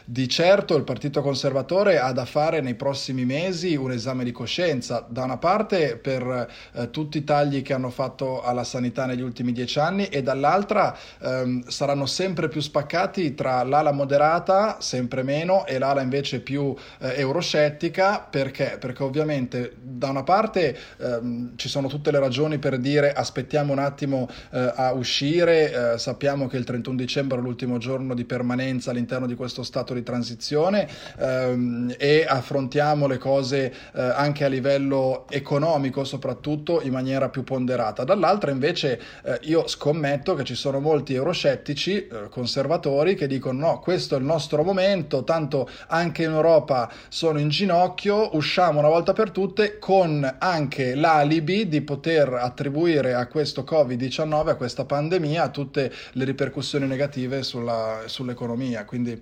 Di 0.03 0.27
certo 0.27 0.75
il 0.75 0.83
Partito 0.83 1.21
Conservatore 1.21 1.97
ha 1.97 2.11
da 2.11 2.25
fare 2.25 2.61
nei 2.61 2.75
prossimi 2.75 3.25
mesi 3.25 3.75
un 3.75 3.91
esame 3.91 4.23
di 4.25 4.33
coscienza, 4.33 5.05
da 5.07 5.23
una 5.23 5.37
parte 5.37 5.95
per 5.95 6.49
eh, 6.73 6.89
tutti 6.89 7.19
i 7.19 7.23
tagli 7.23 7.61
che 7.61 7.73
hanno 7.73 7.89
fatto 7.89 8.41
alla 8.41 8.65
sanità 8.65 9.05
negli 9.05 9.21
ultimi 9.21 9.53
dieci 9.53 9.79
anni 9.79 10.07
e 10.07 10.21
dall'altra 10.21 10.97
ehm, 11.21 11.67
saranno 11.67 12.05
sempre 12.05 12.49
più 12.49 12.59
spaccati 12.59 13.33
tra 13.33 13.63
l'ala 13.63 13.91
moderata, 13.91 14.77
sempre 14.81 15.23
meno, 15.23 15.65
e 15.65 15.77
l'ala 15.77 16.01
invece 16.01 16.41
più 16.41 16.75
eh, 16.99 17.13
euroscettica, 17.15 18.19
perché? 18.29 18.77
Perché 18.79 19.03
ovviamente 19.03 19.75
da 19.79 20.09
una 20.09 20.23
parte 20.23 20.77
ehm, 20.97 21.53
ci 21.55 21.69
sono 21.69 21.87
tutte 21.87 22.11
le 22.11 22.19
ragioni 22.19 22.57
per 22.57 22.77
dire 22.77 23.13
aspettiamo 23.13 23.71
un 23.71 23.79
attimo 23.79 24.27
eh, 24.51 24.73
a 24.75 24.91
uscire, 24.91 25.93
eh, 25.93 25.97
sappiamo 25.97 26.47
che 26.47 26.57
il 26.57 26.63
31 26.65 26.95
dicembre 26.97 27.37
è 27.37 27.41
l'ultimo 27.41 27.77
giorno 27.77 28.13
di 28.13 28.25
permanenza 28.25 28.91
all'interno 28.91 29.27
di 29.27 29.35
questo 29.35 29.63
stato 29.63 29.93
di 29.93 30.03
transizione 30.03 30.87
ehm, 31.17 31.95
e 31.97 32.25
affrontiamo 32.27 33.07
le 33.07 33.17
cose 33.17 33.73
eh, 33.93 34.01
anche 34.15 34.43
a 34.43 34.47
livello 34.47 35.25
economico 35.29 36.03
soprattutto 36.03 36.81
in 36.81 36.91
maniera 36.91 37.29
più 37.29 37.43
ponderata. 37.43 38.03
Dall'altra 38.03 38.51
invece 38.51 38.99
eh, 39.23 39.39
io 39.43 39.67
scommetto 39.67 40.35
che 40.35 40.43
ci 40.43 40.55
sono 40.55 40.79
molti 40.79 41.13
euroscettici 41.13 42.07
eh, 42.07 42.29
conservatori 42.29 43.15
che 43.15 43.27
dicono 43.27 43.67
no, 43.67 43.79
questo 43.79 44.15
è 44.15 44.19
il 44.19 44.25
nostro 44.25 44.63
momento, 44.63 45.23
tanto 45.23 45.69
anche 45.87 46.23
in 46.23 46.31
Europa 46.31 46.91
sono 47.09 47.39
in 47.39 47.49
ginocchio, 47.49 48.35
usciamo 48.35 48.79
una 48.79 48.89
volta 48.89 49.13
per 49.13 49.31
tutte 49.31 49.79
con 49.79 50.35
anche 50.39 50.95
l'alibi 50.95 51.67
di 51.67 51.81
poter 51.81 52.33
attribuire 52.33 53.13
a 53.13 53.27
questo 53.27 53.63
Covid-19, 53.63 54.49
a 54.49 54.55
questa 54.55 54.85
pandemia, 54.85 55.49
tutte 55.49 55.91
le 56.13 56.23
ripercussioni 56.23 56.87
negative 56.87 57.43
sulla, 57.43 58.01
sull'economia. 58.05 58.85
Quindi 58.85 59.21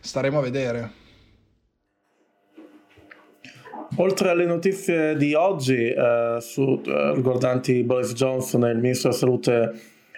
staremo 0.00 0.38
a 0.38 0.42
vedere. 0.42 1.04
Oltre 3.98 4.28
alle 4.28 4.44
notizie 4.44 5.16
di 5.16 5.32
oggi 5.32 5.88
eh, 5.88 6.36
su, 6.40 6.80
eh, 6.84 7.12
riguardanti 7.14 7.82
Boris 7.82 8.12
Johnson 8.12 8.66
e 8.66 8.72
il 8.72 8.78
ministro 8.78 9.08
della 9.08 9.20
salute 9.20 9.72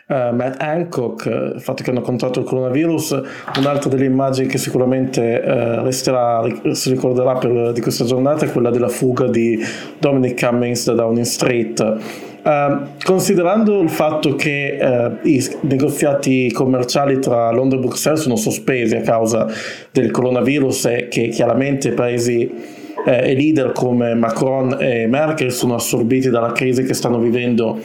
eh, 0.09 0.33
Matt 0.33 0.61
Hancock, 0.61 1.27
eh, 1.27 1.53
il 1.55 1.61
fatto 1.61 1.85
che 1.85 1.91
hanno 1.91 2.01
contratto 2.01 2.41
il 2.41 2.45
coronavirus, 2.45 3.21
un'altra 3.59 3.89
delle 3.89 4.07
immagini 4.07 4.49
che 4.49 4.59
sicuramente 4.59 5.41
eh, 5.41 5.81
resterà, 5.83 6.43
si 6.73 6.91
ricorderà 6.91 7.35
per, 7.35 7.71
di 7.73 7.81
questa 7.81 8.05
giornata 8.05 8.47
è 8.47 8.51
quella 8.51 8.71
della 8.71 8.89
fuga 8.89 9.29
di 9.29 9.63
Dominic 10.01 10.45
Cummings 10.45 10.85
da 10.87 10.95
Downing 10.95 11.25
Street. 11.25 11.97
Uh, 12.41 12.87
considerando 13.05 13.81
il 13.81 13.91
fatto 13.91 14.35
che 14.35 14.79
uh, 14.81 15.27
i 15.27 15.45
negoziati 15.63 16.51
commerciali 16.53 17.19
tra 17.19 17.51
Londra 17.51 17.77
e 17.77 17.81
Bruxelles 17.81 18.23
sono 18.23 18.37
sospesi 18.37 18.95
a 18.97 19.03
causa 19.03 19.47
del 19.91 20.11
coronavirus 20.11 20.87
e 20.87 21.09
che 21.09 21.29
chiaramente 21.29 21.89
i 21.89 21.93
paesi 21.93 22.77
eh, 23.09 23.35
leader 23.35 23.73
come 23.73 24.15
Macron 24.15 24.77
e 24.79 25.07
Merkel 25.07 25.51
sono 25.51 25.75
assorbiti 25.75 26.29
dalla 26.29 26.53
crisi 26.53 26.83
che 26.83 26.93
stanno 26.93 27.19
vivendo 27.19 27.71
uh, 27.71 27.81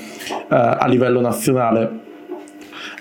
a 0.48 0.86
livello 0.88 1.22
nazionale. 1.22 2.02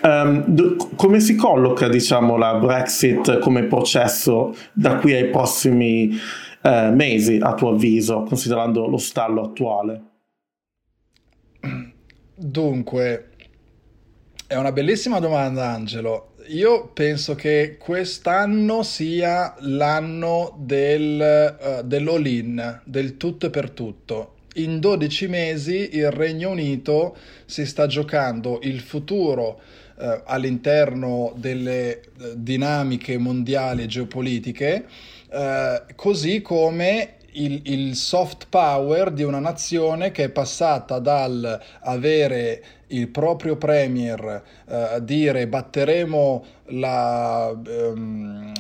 Um, 0.03 0.77
come 0.97 1.19
si 1.19 1.35
colloca 1.35 1.89
diciamo, 1.89 2.37
la 2.37 2.55
Brexit 2.55 3.39
come 3.41 3.65
processo 3.65 4.55
da 4.73 4.97
qui 4.97 5.15
ai 5.15 5.29
prossimi 5.31 6.17
mesi, 6.65 7.41
a 7.43 7.55
tuo 7.55 7.71
avviso, 7.71 8.23
considerando 8.23 8.87
lo 8.87 8.97
stallo 8.97 9.43
attuale? 9.43 10.03
Dunque, 12.37 13.31
è 14.47 14.55
una 14.55 14.71
bellissima 14.71 15.19
domanda, 15.19 15.71
Angelo. 15.71 16.32
Io 16.49 16.89
penso 16.89 17.35
che 17.35 17.77
quest'anno 17.79 18.83
sia 18.83 19.55
l'anno 19.61 20.57
del, 20.59 21.59
uh, 21.61 21.83
dell'all-in, 21.87 22.81
del 22.85 23.17
tutto 23.17 23.47
e 23.47 23.51
per 23.51 23.71
tutto. 23.71 24.35
In 24.55 24.81
12 24.81 25.29
mesi 25.29 25.97
il 25.97 26.11
Regno 26.11 26.51
Unito 26.51 27.17
si 27.47 27.65
sta 27.65 27.87
giocando 27.87 28.59
il 28.63 28.81
futuro 28.81 29.61
uh, 29.97 30.23
all'interno 30.25 31.33
delle 31.37 32.03
uh, 32.19 32.33
dinamiche 32.35 33.19
mondiali 33.19 33.85
e 33.85 33.87
geopolitiche, 33.87 34.85
così 35.97 36.43
come 36.43 37.15
il, 37.33 37.63
il, 37.65 37.95
soft 37.95 38.49
power 38.51 39.11
di 39.11 39.23
una 39.23 39.39
nazione 39.39 40.11
che 40.11 40.25
è 40.25 40.29
passata 40.29 40.99
dal 40.99 41.59
avere 41.81 42.63
il 42.93 43.09
proprio 43.09 43.57
premier 43.57 44.43
eh, 44.69 44.99
dire 45.03 45.47
batteremo 45.47 46.45
la, 46.73 47.51
ehm, 47.51 48.53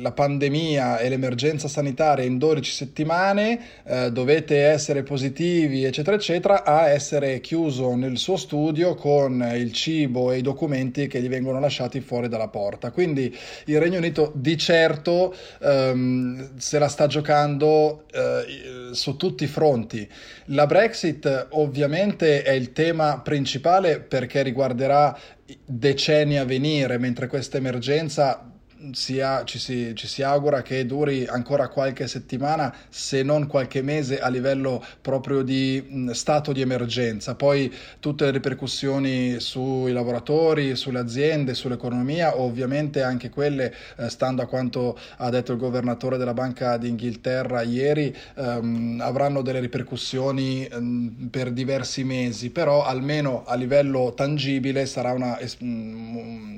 la, 0.00 0.12
pandemia 0.12 0.98
e 0.98 1.08
l'emergenza 1.08 1.68
sanitaria 1.68 2.24
in 2.24 2.38
12 2.38 2.70
settimane, 2.70 3.60
eh, 3.84 4.10
dovete 4.10 4.62
essere 4.64 5.02
positivi, 5.02 5.84
eccetera, 5.84 6.16
eccetera, 6.16 6.64
a 6.64 6.88
essere 6.88 7.40
chiuso 7.40 7.94
nel 7.94 8.18
suo 8.18 8.36
studio 8.36 8.94
con 8.94 9.46
il 9.54 9.72
cibo 9.72 10.32
e 10.32 10.38
i 10.38 10.42
documenti 10.42 11.06
che 11.06 11.20
gli 11.20 11.28
vengono 11.28 11.60
lasciati 11.60 12.00
fuori 12.00 12.28
dalla 12.28 12.48
porta. 12.48 12.90
Quindi 12.90 13.34
il 13.66 13.80
Regno 13.80 13.98
Unito 13.98 14.32
di 14.34 14.56
certo 14.56 15.34
ehm, 15.60 16.56
se 16.56 16.78
la 16.78 16.88
sta 16.88 17.06
giocando 17.06 18.04
eh, 18.12 18.92
su 18.92 19.16
tutti 19.16 19.44
i 19.44 19.48
fronti. 19.48 20.08
La 20.48 20.66
Brexit 20.66 21.48
ovviamente 21.50 22.42
è 22.42 22.52
il 22.52 22.72
tema 22.72 23.20
principale 23.20 24.00
perché 24.00 24.42
riguarderà 24.42 25.16
decenni 25.64 26.38
a 26.38 26.44
venire, 26.44 26.98
mentre 26.98 27.26
questa 27.26 27.58
emergenza 27.58 28.53
si 28.92 29.20
ha, 29.20 29.44
ci, 29.44 29.58
si, 29.58 29.94
ci, 29.94 30.06
si, 30.06 30.22
augura 30.22 30.62
che 30.62 30.84
duri 30.86 31.26
ancora 31.26 31.68
qualche 31.68 32.06
settimana, 32.06 32.74
se 32.88 33.22
non 33.22 33.46
qualche 33.46 33.82
mese, 33.82 34.20
a 34.20 34.28
livello 34.28 34.84
proprio 35.00 35.42
di 35.42 35.82
mh, 35.86 36.10
stato 36.10 36.52
di 36.52 36.60
emergenza. 36.60 37.34
Poi 37.34 37.72
tutte 38.00 38.24
le 38.24 38.30
ripercussioni 38.32 39.40
sui 39.40 39.92
lavoratori, 39.92 40.76
sulle 40.76 40.98
aziende, 40.98 41.54
sull'economia, 41.54 42.38
ovviamente 42.38 43.02
anche 43.02 43.30
quelle, 43.30 43.74
eh, 43.96 44.08
stando 44.08 44.42
a 44.42 44.46
quanto 44.46 44.98
ha 45.16 45.30
detto 45.30 45.52
il 45.52 45.58
governatore 45.58 46.18
della 46.18 46.34
Banca 46.34 46.76
d'Inghilterra 46.76 47.62
ieri, 47.62 48.14
ehm, 48.36 49.00
avranno 49.00 49.42
delle 49.42 49.60
ripercussioni 49.60 50.66
ehm, 50.66 51.28
per 51.30 51.52
diversi 51.52 52.04
mesi, 52.04 52.50
però 52.50 52.84
almeno 52.84 53.44
a 53.46 53.54
livello 53.54 54.12
tangibile 54.14 54.86
sarà 54.86 55.12
una, 55.12 55.38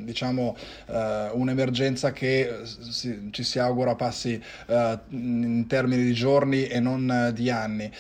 diciamo, 0.04 0.56
eh, 0.86 1.30
un'emergenza 1.32 2.12
che 2.16 2.62
si, 2.64 3.28
ci 3.30 3.42
si 3.42 3.58
augura 3.58 3.94
passi 3.94 4.42
uh, 4.68 4.98
in 5.10 5.66
termini 5.68 6.02
di 6.02 6.14
giorni 6.14 6.66
e 6.66 6.80
non 6.80 7.28
uh, 7.28 7.32
di 7.32 7.50
anni. 7.50 7.90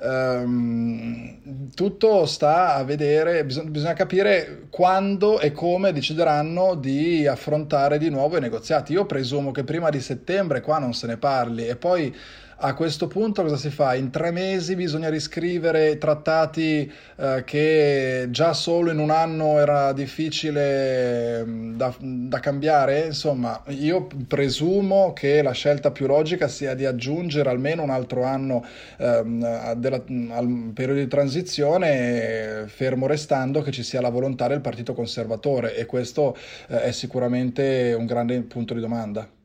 Um, 0.00 1.70
tutto 1.74 2.24
sta 2.24 2.74
a 2.74 2.84
vedere, 2.84 3.44
bisogna, 3.44 3.70
bisogna 3.70 3.92
capire 3.92 4.62
quando 4.70 5.38
e 5.40 5.52
come 5.52 5.92
decideranno 5.92 6.74
di 6.74 7.26
affrontare 7.26 7.98
di 7.98 8.08
nuovo 8.08 8.38
i 8.38 8.40
negoziati. 8.40 8.94
Io 8.94 9.04
presumo 9.04 9.50
che 9.50 9.62
prima 9.62 9.90
di 9.90 10.00
settembre 10.00 10.62
qua 10.62 10.78
non 10.78 10.94
se 10.94 11.06
ne 11.06 11.18
parli 11.18 11.66
e 11.66 11.76
poi 11.76 12.14
a 12.58 12.74
questo 12.74 13.06
punto 13.06 13.42
cosa 13.42 13.56
si 13.56 13.68
fa? 13.68 13.94
In 13.94 14.10
tre 14.10 14.30
mesi 14.30 14.76
bisogna 14.76 15.10
riscrivere 15.10 15.98
trattati 15.98 16.90
eh, 17.16 17.42
che 17.44 18.28
già 18.30 18.54
solo 18.54 18.90
in 18.90 18.98
un 18.98 19.10
anno 19.10 19.58
era 19.58 19.92
difficile 19.92 21.44
mm, 21.44 21.76
da, 21.76 21.94
da, 21.98 22.40
cambiare? 22.40 23.06
Insomma, 23.06 23.62
io 23.68 24.06
presumo 24.26 25.12
che 25.12 25.42
la 25.42 25.52
scelta 25.52 25.90
più 25.90 26.06
logica 26.06 26.48
sia 26.48 26.74
di 26.74 26.86
aggiungere 26.86 27.50
almeno 27.50 27.82
un 27.82 27.90
altro 27.90 28.24
anno 28.24 28.64
ehm, 28.96 29.74
della, 29.74 30.02
al 30.30 30.70
periodo 30.72 31.00
di 31.00 31.08
transizione, 31.08 32.64
fermo 32.68 33.06
restando 33.06 33.60
che 33.60 33.70
ci 33.70 33.82
sia 33.82 34.00
la 34.00 34.08
volontà 34.08 34.48
del 34.48 34.60
Partito 34.60 34.94
Conservatore 34.94 35.76
e 35.76 35.84
questo 35.84 36.34
eh, 36.68 36.84
è 36.84 36.92
sicuramente 36.92 37.94
un 37.98 38.06
grande 38.06 38.40
punto 38.42 38.72
di 38.72 38.80
domanda. 38.80 39.35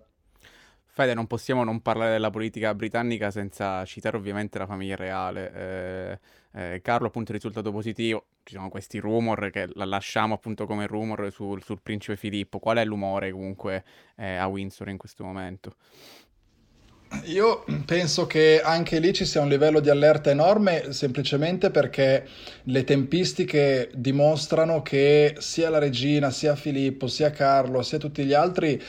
Fede, 1.02 1.16
non 1.16 1.26
possiamo 1.26 1.64
non 1.64 1.82
parlare 1.82 2.12
della 2.12 2.30
politica 2.30 2.76
britannica 2.76 3.32
senza 3.32 3.84
citare 3.86 4.18
ovviamente 4.18 4.60
la 4.60 4.68
famiglia 4.68 4.96
reale. 4.96 6.20
Eh, 6.54 6.74
eh, 6.74 6.82
Carlo, 6.84 7.08
appunto, 7.08 7.32
risultato 7.32 7.72
positivo. 7.72 8.26
Ci 8.44 8.54
sono 8.54 8.70
questi 8.70 9.00
rumor 9.00 9.50
che 9.50 9.68
la 9.74 9.86
lasciamo 9.86 10.36
appunto 10.36 10.68
come 10.68 10.86
rumor 10.86 11.32
sul, 11.32 11.64
sul 11.64 11.80
principe 11.82 12.18
Filippo. 12.18 12.60
Qual 12.60 12.78
è 12.78 12.86
l'umore 12.86 13.32
comunque 13.32 13.84
eh, 14.16 14.36
a 14.36 14.46
Windsor 14.46 14.90
in 14.90 14.98
questo 14.98 15.24
momento? 15.24 15.74
Io 17.24 17.66
penso 17.86 18.28
che 18.28 18.62
anche 18.64 19.00
lì 19.00 19.12
ci 19.12 19.26
sia 19.26 19.42
un 19.42 19.50
livello 19.50 19.80
di 19.80 19.90
allerta 19.90 20.30
enorme 20.30 20.94
semplicemente 20.94 21.72
perché 21.72 22.28
le 22.64 22.84
tempistiche 22.84 23.90
dimostrano 23.94 24.82
che 24.82 25.36
sia 25.40 25.70
la 25.70 25.80
regina, 25.80 26.30
sia 26.30 26.56
Filippo, 26.56 27.08
sia 27.08 27.32
Carlo, 27.32 27.82
sia 27.82 27.98
tutti 27.98 28.24
gli 28.24 28.34
altri 28.34 28.82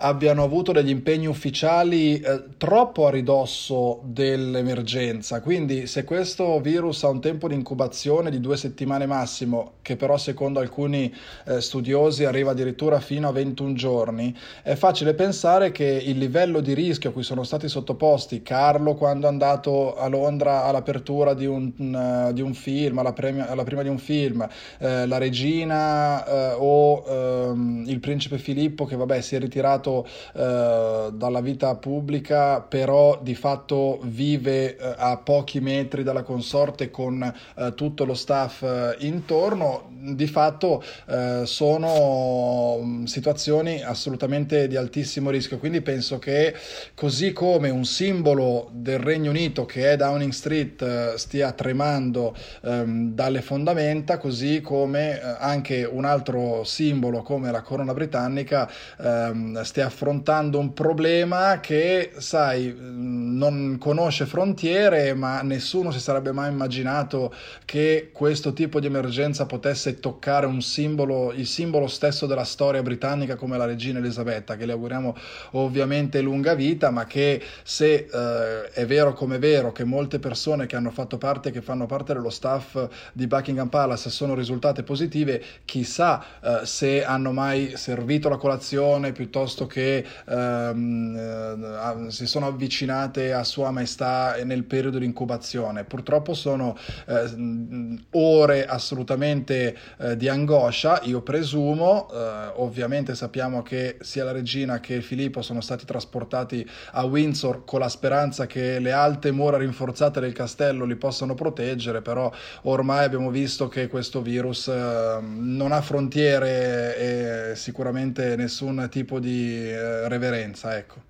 abbiano 0.00 0.42
avuto 0.42 0.72
degli 0.72 0.88
impegni 0.88 1.26
ufficiali 1.26 2.20
eh, 2.20 2.44
troppo 2.56 3.06
a 3.06 3.10
ridosso 3.10 4.00
dell'emergenza. 4.04 5.40
Quindi 5.42 5.86
se 5.86 6.04
questo 6.04 6.58
virus 6.60 7.04
ha 7.04 7.08
un 7.08 7.20
tempo 7.20 7.48
di 7.48 7.54
incubazione 7.54 8.30
di 8.30 8.40
due 8.40 8.56
settimane 8.56 9.06
massimo, 9.06 9.72
che 9.82 9.96
però 9.96 10.16
secondo 10.16 10.60
alcuni 10.60 11.12
eh, 11.46 11.60
studiosi 11.60 12.24
arriva 12.24 12.52
addirittura 12.52 13.00
fino 13.00 13.28
a 13.28 13.32
21 13.32 13.74
giorni, 13.74 14.34
è 14.62 14.74
facile 14.74 15.14
pensare 15.14 15.70
che 15.70 15.84
il 15.84 16.16
livello 16.18 16.60
di 16.60 16.72
rischio 16.72 17.10
a 17.10 17.12
cui 17.12 17.22
sono 17.22 17.42
stati 17.44 17.68
sottoposti 17.68 18.42
Carlo 18.42 18.94
quando 18.94 19.26
è 19.26 19.30
andato 19.30 19.96
a 19.96 20.08
Londra 20.08 20.64
all'apertura 20.64 21.34
di 21.34 21.46
un, 21.46 21.72
uh, 21.76 22.32
di 22.32 22.40
un 22.40 22.54
film, 22.54 22.98
alla, 22.98 23.12
premia, 23.12 23.48
alla, 23.48 23.64
prima 23.64 23.82
di 23.82 23.88
un 23.88 23.98
film, 23.98 24.46
eh, 24.78 25.06
la 25.06 25.18
regina 25.18 26.24
eh, 26.24 26.54
o 26.58 27.04
ehm, 27.06 27.84
il 27.86 28.00
principe 28.00 28.38
Filippo 28.38 28.84
che 28.84 28.96
vabbè 28.96 29.20
si 29.20 29.36
è 29.36 29.38
ritirato 29.38 29.89
stato 29.90 30.06
eh, 30.34 31.10
dalla 31.12 31.40
vita 31.40 31.74
pubblica, 31.74 32.60
però 32.60 33.18
di 33.20 33.34
fatto 33.34 33.98
vive 34.04 34.76
eh, 34.76 34.94
a 34.96 35.16
pochi 35.16 35.60
metri 35.60 36.02
dalla 36.02 36.22
consorte 36.22 36.90
con 36.90 37.22
eh, 37.22 37.74
tutto 37.74 38.04
lo 38.04 38.14
staff 38.14 38.62
eh, 38.62 38.96
intorno, 39.00 39.88
di 39.90 40.26
fatto 40.26 40.82
eh, 41.08 41.42
sono 41.44 42.78
mm, 42.82 43.04
situazioni 43.04 43.82
assolutamente 43.82 44.68
di 44.68 44.76
altissimo 44.76 45.30
rischio. 45.30 45.58
Quindi 45.58 45.80
penso 45.80 46.18
che 46.18 46.54
così 46.94 47.32
come 47.32 47.70
un 47.70 47.84
simbolo 47.84 48.68
del 48.72 48.98
Regno 48.98 49.30
Unito 49.30 49.66
che 49.66 49.92
è 49.92 49.96
Downing 49.96 50.32
Street 50.32 50.82
eh, 50.82 51.12
stia 51.16 51.52
tremando 51.52 52.34
ehm, 52.62 53.12
dalle 53.12 53.42
fondamenta, 53.42 54.18
così 54.18 54.60
come 54.60 55.20
anche 55.20 55.84
un 55.84 56.04
altro 56.04 56.64
simbolo 56.64 57.22
come 57.22 57.50
la 57.50 57.62
corona 57.62 57.92
britannica 57.92 58.70
ehm, 58.98 59.62
stia 59.62 59.79
stia 59.80 59.86
affrontando 59.86 60.58
un 60.58 60.72
problema 60.74 61.60
che, 61.60 62.12
sai, 62.18 62.74
non 62.78 63.76
conosce 63.78 64.26
frontiere, 64.26 65.14
ma 65.14 65.40
nessuno 65.40 65.90
si 65.90 66.00
sarebbe 66.00 66.32
mai 66.32 66.50
immaginato 66.50 67.32
che 67.64 68.10
questo 68.12 68.52
tipo 68.52 68.80
di 68.80 68.86
emergenza 68.86 69.46
potesse 69.46 69.98
toccare 70.00 70.46
un 70.46 70.60
simbolo, 70.60 71.32
il 71.32 71.46
simbolo 71.46 71.86
stesso 71.86 72.26
della 72.26 72.44
storia 72.44 72.82
britannica 72.82 73.36
come 73.36 73.56
la 73.56 73.64
regina 73.64 73.98
Elisabetta, 73.98 74.56
che 74.56 74.66
le 74.66 74.72
auguriamo 74.72 75.16
ovviamente 75.52 76.20
lunga 76.20 76.54
vita, 76.54 76.90
ma 76.90 77.06
che 77.06 77.42
se 77.62 78.08
eh, 78.12 78.70
è 78.70 78.86
vero 78.86 79.14
come 79.14 79.36
è 79.36 79.38
vero 79.38 79.72
che 79.72 79.84
molte 79.84 80.18
persone 80.18 80.66
che 80.66 80.76
hanno 80.76 80.90
fatto 80.90 81.16
parte, 81.16 81.50
che 81.50 81.62
fanno 81.62 81.86
parte 81.86 82.12
dello 82.12 82.30
staff 82.30 82.88
di 83.12 83.26
Buckingham 83.26 83.68
Palace 83.68 84.10
sono 84.10 84.34
risultate 84.34 84.82
positive, 84.82 85.42
chissà 85.64 86.22
eh, 86.42 86.66
se 86.66 87.04
hanno 87.04 87.32
mai 87.32 87.76
servito 87.76 88.28
la 88.28 88.36
colazione 88.36 89.12
piuttosto 89.12 89.66
che 89.70 90.04
ehm, 90.26 91.16
eh, 91.16 92.10
si 92.10 92.26
sono 92.26 92.48
avvicinate 92.48 93.32
a 93.32 93.44
Sua 93.44 93.70
Maestà 93.70 94.36
nel 94.44 94.64
periodo 94.64 94.98
di 94.98 95.04
incubazione. 95.04 95.84
Purtroppo 95.84 96.34
sono 96.34 96.76
eh, 97.06 97.98
ore 98.10 98.66
assolutamente 98.66 99.76
eh, 99.98 100.16
di 100.16 100.28
angoscia, 100.28 101.00
io 101.04 101.22
presumo, 101.22 102.08
eh, 102.12 102.52
ovviamente 102.56 103.14
sappiamo 103.14 103.62
che 103.62 103.96
sia 104.00 104.24
la 104.24 104.32
regina 104.32 104.80
che 104.80 105.00
Filippo 105.00 105.40
sono 105.40 105.60
stati 105.60 105.84
trasportati 105.84 106.68
a 106.92 107.04
Windsor 107.04 107.64
con 107.64 107.80
la 107.80 107.88
speranza 107.88 108.46
che 108.46 108.80
le 108.80 108.92
alte 108.92 109.30
mura 109.30 109.56
rinforzate 109.56 110.20
del 110.20 110.32
castello 110.32 110.84
li 110.84 110.96
possano 110.96 111.34
proteggere, 111.34 112.02
però 112.02 112.30
ormai 112.62 113.04
abbiamo 113.04 113.30
visto 113.30 113.68
che 113.68 113.86
questo 113.86 114.20
virus 114.20 114.66
ehm, 114.66 115.56
non 115.56 115.70
ha 115.70 115.80
frontiere 115.80 116.96
e 116.96 117.54
sicuramente 117.54 118.34
nessun 118.36 118.88
tipo 118.90 119.18
di 119.20 119.49
eh, 119.56 120.08
reverenza, 120.08 120.76
ecco. 120.76 121.08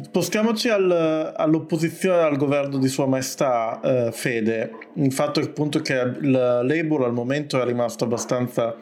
Spostiamoci 0.00 0.68
al, 0.68 1.34
all'opposizione 1.36 2.22
al 2.22 2.36
governo 2.36 2.78
di 2.78 2.88
Sua 2.88 3.06
Maestà, 3.06 3.80
eh, 3.82 4.12
Fede. 4.12 4.70
Il 4.94 5.12
fatto 5.12 5.40
appunto 5.40 5.80
che 5.80 5.94
il 5.94 6.30
Labour 6.30 7.04
al 7.04 7.12
momento 7.12 7.60
è 7.60 7.64
rimasto 7.64 8.04
abbastanza 8.04 8.76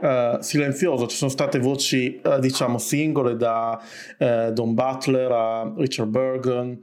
uh, 0.00 0.40
silenzioso. 0.40 1.06
Ci 1.06 1.16
sono 1.16 1.30
state 1.30 1.58
voci, 1.58 2.20
uh, 2.24 2.38
diciamo, 2.38 2.78
singole 2.78 3.36
da 3.36 3.80
uh, 4.18 4.50
Don 4.52 4.74
Butler 4.74 5.30
a 5.30 5.72
Richard 5.76 6.10
Bergen, 6.10 6.80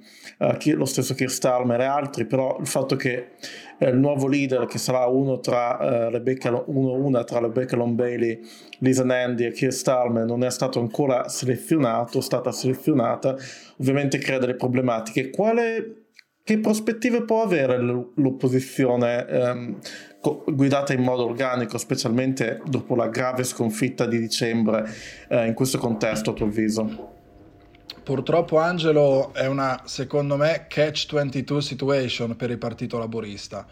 lo 0.76 0.86
stesso 0.86 1.14
Keir 1.14 1.30
Starmer 1.30 1.82
e 1.82 1.86
altri, 1.86 2.26
però 2.26 2.58
il 2.60 2.68
fatto 2.68 2.96
che 2.96 3.30
il 3.80 3.98
nuovo 3.98 4.28
leader, 4.28 4.66
che 4.66 4.78
sarà 4.78 5.06
uno 5.06 5.40
tra, 5.40 6.10
Rebecca, 6.10 6.64
uno, 6.66 6.94
una 6.94 7.24
tra 7.24 7.40
Rebecca 7.40 7.76
Long 7.76 7.94
Bailey, 7.94 8.40
Lisa 8.80 9.04
Nandy 9.04 9.46
e 9.46 9.52
Keir 9.52 9.72
Starmer, 9.72 10.26
non 10.26 10.44
è 10.44 10.50
stato 10.50 10.80
ancora 10.80 11.28
selezionato, 11.28 12.22
stata 12.22 12.52
selezionata, 12.52 13.36
ovviamente 13.78 14.18
crea 14.18 14.40
delle 14.40 14.56
problematiche. 14.56 15.30
Quale 15.30 16.08
che 16.48 16.60
prospettive 16.60 17.26
può 17.26 17.42
avere 17.42 17.78
l'opposizione 17.78 19.28
ehm, 19.28 19.78
guidata 20.46 20.94
in 20.94 21.02
modo 21.02 21.26
organico, 21.26 21.78
specialmente 21.78 22.62
dopo 22.66 22.96
la 22.96 23.08
grave 23.08 23.44
sconfitta 23.44 24.06
di 24.06 24.20
dicembre 24.20 24.90
eh, 25.28 25.46
in 25.48 25.54
questo 25.54 25.78
contesto, 25.78 26.32
a 26.32 26.34
tuo 26.34 26.46
avviso? 26.46 27.16
Purtroppo 28.04 28.58
Angelo 28.58 29.34
è 29.34 29.48
una, 29.48 29.82
secondo 29.84 30.38
me, 30.38 30.68
catch-22 30.70 31.58
situation 31.58 32.36
per 32.38 32.50
il 32.52 32.58
Partito 32.58 32.98
Laborista. 32.98 33.68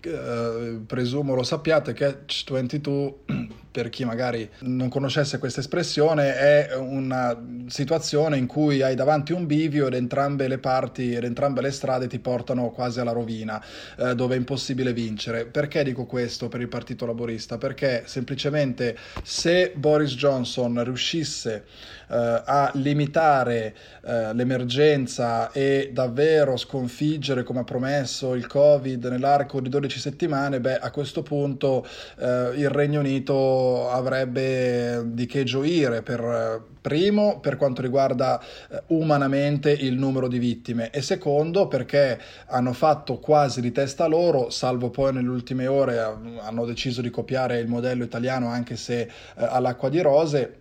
Eh, 0.00 0.80
presumo 0.86 1.34
lo 1.34 1.42
sappiate, 1.42 1.92
catch-22 1.92 3.62
per 3.74 3.88
chi 3.88 4.04
magari 4.04 4.48
non 4.60 4.88
conoscesse 4.88 5.38
questa 5.38 5.58
espressione, 5.58 6.36
è 6.36 6.76
una 6.76 7.36
situazione 7.66 8.36
in 8.36 8.46
cui 8.46 8.82
hai 8.82 8.94
davanti 8.94 9.32
un 9.32 9.46
bivio 9.46 9.88
ed 9.88 9.94
entrambe 9.94 10.46
le 10.46 10.58
parti 10.58 11.12
ed 11.12 11.24
entrambe 11.24 11.60
le 11.60 11.72
strade 11.72 12.06
ti 12.06 12.20
portano 12.20 12.70
quasi 12.70 13.00
alla 13.00 13.10
rovina, 13.10 13.60
eh, 13.98 14.14
dove 14.14 14.36
è 14.36 14.38
impossibile 14.38 14.92
vincere. 14.92 15.46
Perché 15.46 15.82
dico 15.82 16.06
questo 16.06 16.46
per 16.46 16.60
il 16.60 16.68
Partito 16.68 17.04
Laborista? 17.04 17.58
Perché 17.58 18.04
semplicemente 18.06 18.96
se 19.24 19.72
Boris 19.74 20.14
Johnson 20.14 20.84
riuscisse 20.84 21.64
eh, 22.08 22.42
a 22.44 22.70
limitare 22.74 23.74
eh, 24.04 24.32
l'emergenza 24.34 25.50
e 25.50 25.90
davvero 25.92 26.56
sconfiggere, 26.56 27.42
come 27.42 27.58
ha 27.58 27.64
promesso, 27.64 28.34
il 28.34 28.46
Covid 28.46 29.04
nell'arco 29.06 29.60
di 29.60 29.68
12 29.68 29.98
settimane, 29.98 30.60
beh, 30.60 30.78
a 30.78 30.92
questo 30.92 31.24
punto 31.24 31.84
eh, 32.20 32.52
il 32.54 32.68
Regno 32.68 33.00
Unito 33.00 33.62
avrebbe 33.90 35.02
di 35.06 35.26
che 35.26 35.44
gioire 35.44 36.02
per 36.02 36.72
primo 36.84 37.40
per 37.40 37.56
quanto 37.56 37.80
riguarda 37.80 38.38
eh, 38.38 38.82
umanamente 38.88 39.70
il 39.70 39.94
numero 39.94 40.28
di 40.28 40.38
vittime 40.38 40.90
e 40.90 41.00
secondo 41.00 41.66
perché 41.66 42.20
hanno 42.48 42.74
fatto 42.74 43.18
quasi 43.18 43.62
di 43.62 43.72
testa 43.72 44.06
loro, 44.06 44.50
salvo 44.50 44.90
poi 44.90 45.14
nelle 45.14 45.30
ultime 45.30 45.66
ore 45.66 45.98
hanno 45.98 46.66
deciso 46.66 47.00
di 47.00 47.08
copiare 47.08 47.58
il 47.58 47.68
modello 47.68 48.04
italiano 48.04 48.48
anche 48.48 48.76
se 48.76 49.00
eh, 49.00 49.08
all'acqua 49.36 49.88
di 49.88 50.00
rose 50.02 50.56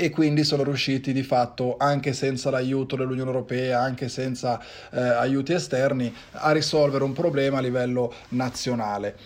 e 0.00 0.10
quindi 0.10 0.44
sono 0.44 0.62
riusciti 0.62 1.12
di 1.12 1.24
fatto 1.24 1.76
anche 1.76 2.12
senza 2.12 2.50
l'aiuto 2.50 2.94
dell'Unione 2.94 3.30
Europea, 3.30 3.80
anche 3.80 4.08
senza 4.08 4.60
eh, 4.92 5.00
aiuti 5.00 5.54
esterni, 5.54 6.14
a 6.32 6.52
risolvere 6.52 7.02
un 7.02 7.12
problema 7.12 7.58
a 7.58 7.60
livello 7.62 8.14
nazionale. 8.28 9.16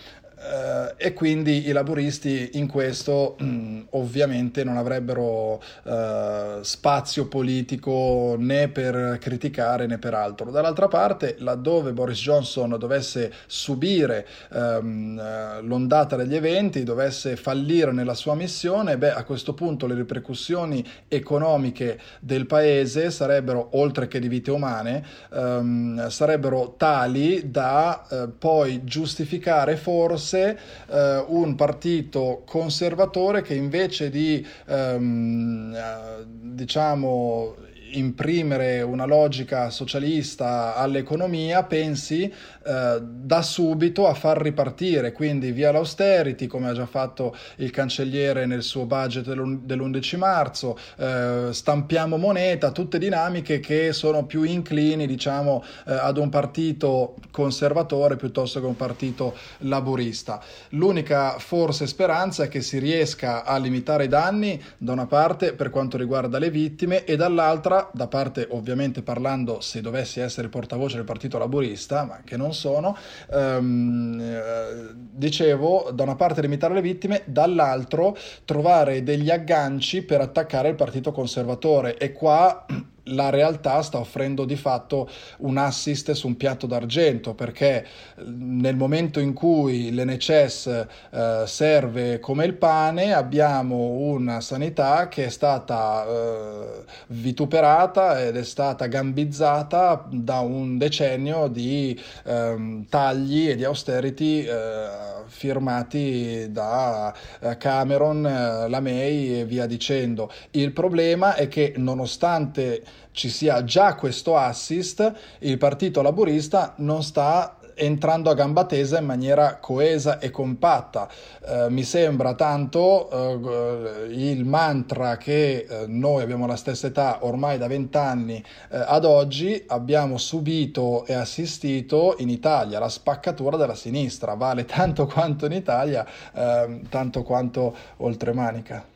Uh, 0.43 0.93
e 0.97 1.13
quindi 1.13 1.69
i 1.69 1.71
laburisti 1.71 2.51
in 2.55 2.67
questo 2.67 3.37
mh, 3.39 3.45
mm, 3.45 3.81
ovviamente 3.91 4.65
non 4.65 4.75
avrebbero 4.75 5.61
uh, 5.83 6.61
spazio 6.61 7.27
politico 7.27 8.35
né 8.37 8.67
per 8.67 9.19
criticare 9.21 9.87
né 9.87 9.99
per 9.99 10.13
altro. 10.13 10.51
Dall'altra 10.51 10.89
parte, 10.89 11.37
laddove 11.39 11.93
Boris 11.93 12.19
Johnson 12.19 12.75
dovesse 12.77 13.31
subire 13.47 14.27
um, 14.51 15.17
uh, 15.17 15.65
l'ondata 15.65 16.17
degli 16.17 16.35
eventi, 16.35 16.83
dovesse 16.83 17.37
fallire 17.37 17.93
nella 17.93 18.13
sua 18.13 18.35
missione, 18.35 18.97
beh, 18.97 19.13
a 19.13 19.23
questo 19.23 19.53
punto 19.53 19.87
le 19.87 19.95
ripercussioni 19.95 20.85
economiche 21.07 22.01
del 22.19 22.47
paese 22.47 23.11
sarebbero, 23.11 23.69
oltre 23.77 24.09
che 24.09 24.19
di 24.19 24.27
vite 24.27 24.51
umane, 24.51 25.05
um, 25.31 26.09
sarebbero 26.09 26.75
tali 26.77 27.49
da 27.49 28.31
poi 28.37 28.83
giustificare 28.83 29.77
forse 29.77 30.32
fosse 30.33 30.57
eh, 30.89 31.23
un 31.27 31.55
partito 31.55 32.41
conservatore 32.45 33.41
che 33.43 33.53
invece 33.53 34.09
di 34.09 34.45
ehm, 34.67 35.73
eh, 35.75 36.25
diciamo 36.27 37.55
imprimere 37.93 38.81
una 38.81 39.05
logica 39.05 39.69
socialista 39.69 40.75
all'economia, 40.75 41.63
pensi 41.63 42.23
eh, 42.23 43.01
da 43.01 43.41
subito 43.41 44.07
a 44.07 44.13
far 44.13 44.41
ripartire, 44.41 45.11
quindi 45.11 45.51
via 45.51 45.71
l'austerity, 45.71 46.47
come 46.47 46.69
ha 46.69 46.73
già 46.73 46.85
fatto 46.85 47.35
il 47.57 47.71
cancelliere 47.71 48.45
nel 48.45 48.63
suo 48.63 48.85
budget 48.85 49.25
dell'11 49.25 50.17
marzo, 50.17 50.77
eh, 50.97 51.47
stampiamo 51.51 52.17
moneta, 52.17 52.71
tutte 52.71 52.97
dinamiche 52.97 53.59
che 53.59 53.93
sono 53.93 54.25
più 54.25 54.43
inclini, 54.43 55.07
diciamo, 55.07 55.63
eh, 55.87 55.93
ad 55.93 56.17
un 56.17 56.29
partito 56.29 57.15
conservatore 57.31 58.15
piuttosto 58.15 58.59
che 58.59 58.65
un 58.65 58.75
partito 58.75 59.35
laburista. 59.59 60.41
L'unica 60.69 61.37
forse 61.39 61.87
speranza 61.87 62.43
è 62.43 62.47
che 62.47 62.61
si 62.61 62.79
riesca 62.79 63.43
a 63.43 63.57
limitare 63.57 64.05
i 64.05 64.07
danni 64.07 64.61
da 64.77 64.91
una 64.91 65.05
parte 65.05 65.53
per 65.53 65.69
quanto 65.69 65.97
riguarda 65.97 66.39
le 66.39 66.49
vittime 66.49 67.03
e 67.03 67.15
dall'altra 67.15 67.82
da 67.91 68.07
parte 68.07 68.47
ovviamente 68.51 69.01
parlando 69.01 69.59
se 69.61 69.81
dovessi 69.81 70.19
essere 70.19 70.49
portavoce 70.49 70.95
del 70.95 71.05
Partito 71.05 71.37
Laburista, 71.37 72.05
ma 72.05 72.21
che 72.23 72.37
non 72.37 72.53
sono, 72.53 72.95
ehm, 73.31 74.19
eh, 74.21 74.91
dicevo, 74.93 75.89
da 75.93 76.03
una 76.03 76.15
parte 76.15 76.41
limitare 76.41 76.73
le 76.73 76.81
vittime, 76.81 77.23
dall'altro 77.25 78.15
trovare 78.45 79.03
degli 79.03 79.29
agganci 79.29 80.03
per 80.03 80.21
attaccare 80.21 80.69
il 80.69 80.75
Partito 80.75 81.11
Conservatore. 81.11 81.97
E 81.97 82.11
qua 82.11 82.65
la 83.07 83.29
realtà 83.29 83.81
sta 83.81 83.99
offrendo 83.99 84.45
di 84.45 84.55
fatto 84.55 85.09
un 85.39 85.57
assist 85.57 86.11
su 86.11 86.27
un 86.27 86.37
piatto 86.37 86.67
d'argento 86.67 87.33
perché 87.33 87.85
nel 88.25 88.75
momento 88.75 89.19
in 89.19 89.33
cui 89.33 89.91
l'NHS 89.91 90.87
eh, 91.11 91.43
serve 91.45 92.19
come 92.19 92.45
il 92.45 92.53
pane 92.53 93.13
abbiamo 93.13 93.75
una 93.75 94.39
sanità 94.41 95.07
che 95.09 95.25
è 95.25 95.29
stata 95.29 96.05
eh, 96.05 96.83
vituperata 97.07 98.21
ed 98.23 98.37
è 98.37 98.43
stata 98.43 98.87
gambizzata 98.87 100.07
da 100.09 100.39
un 100.39 100.77
decennio 100.77 101.47
di 101.47 101.99
eh, 102.23 102.85
tagli 102.89 103.49
e 103.49 103.55
di 103.55 103.63
austerity 103.63 104.45
eh, 104.45 105.11
firmati 105.33 106.51
da 106.51 107.13
eh, 107.39 107.57
Cameron, 107.57 108.25
eh, 108.25 108.69
la 108.69 108.79
May 108.79 109.39
e 109.39 109.45
via 109.45 109.65
dicendo. 109.65 110.31
Il 110.51 110.71
problema 110.71 111.35
è 111.35 111.47
che 111.47 111.73
nonostante 111.77 112.83
ci 113.11 113.29
sia 113.29 113.63
già 113.63 113.95
questo 113.95 114.35
assist, 114.37 115.13
il 115.39 115.57
Partito 115.57 116.01
Laburista 116.01 116.73
non 116.77 117.03
sta 117.03 117.57
entrando 117.75 118.29
a 118.29 118.33
gamba 118.33 118.65
tesa 118.65 118.99
in 118.99 119.05
maniera 119.05 119.57
coesa 119.57 120.19
e 120.19 120.29
compatta. 120.29 121.07
Eh, 121.45 121.69
mi 121.69 121.83
sembra 121.83 122.33
tanto 122.33 123.09
eh, 123.09 124.13
il 124.13 124.45
mantra 124.45 125.17
che 125.17 125.65
eh, 125.67 125.85
noi 125.87 126.23
abbiamo 126.23 126.45
la 126.45 126.55
stessa 126.55 126.87
età 126.87 127.19
ormai 127.21 127.57
da 127.57 127.67
vent'anni 127.67 128.43
eh, 128.69 128.77
ad 128.77 129.05
oggi 129.05 129.63
abbiamo 129.67 130.17
subito 130.17 131.05
e 131.05 131.13
assistito 131.13 132.15
in 132.19 132.29
Italia 132.29 132.79
la 132.79 132.89
spaccatura 132.89 133.57
della 133.57 133.75
sinistra, 133.75 134.33
vale 134.35 134.65
tanto 134.65 135.05
quanto 135.05 135.45
in 135.45 135.53
Italia, 135.53 136.05
ehm, 136.33 136.89
tanto 136.89 137.23
quanto 137.23 137.75
oltremanica. 137.97 138.92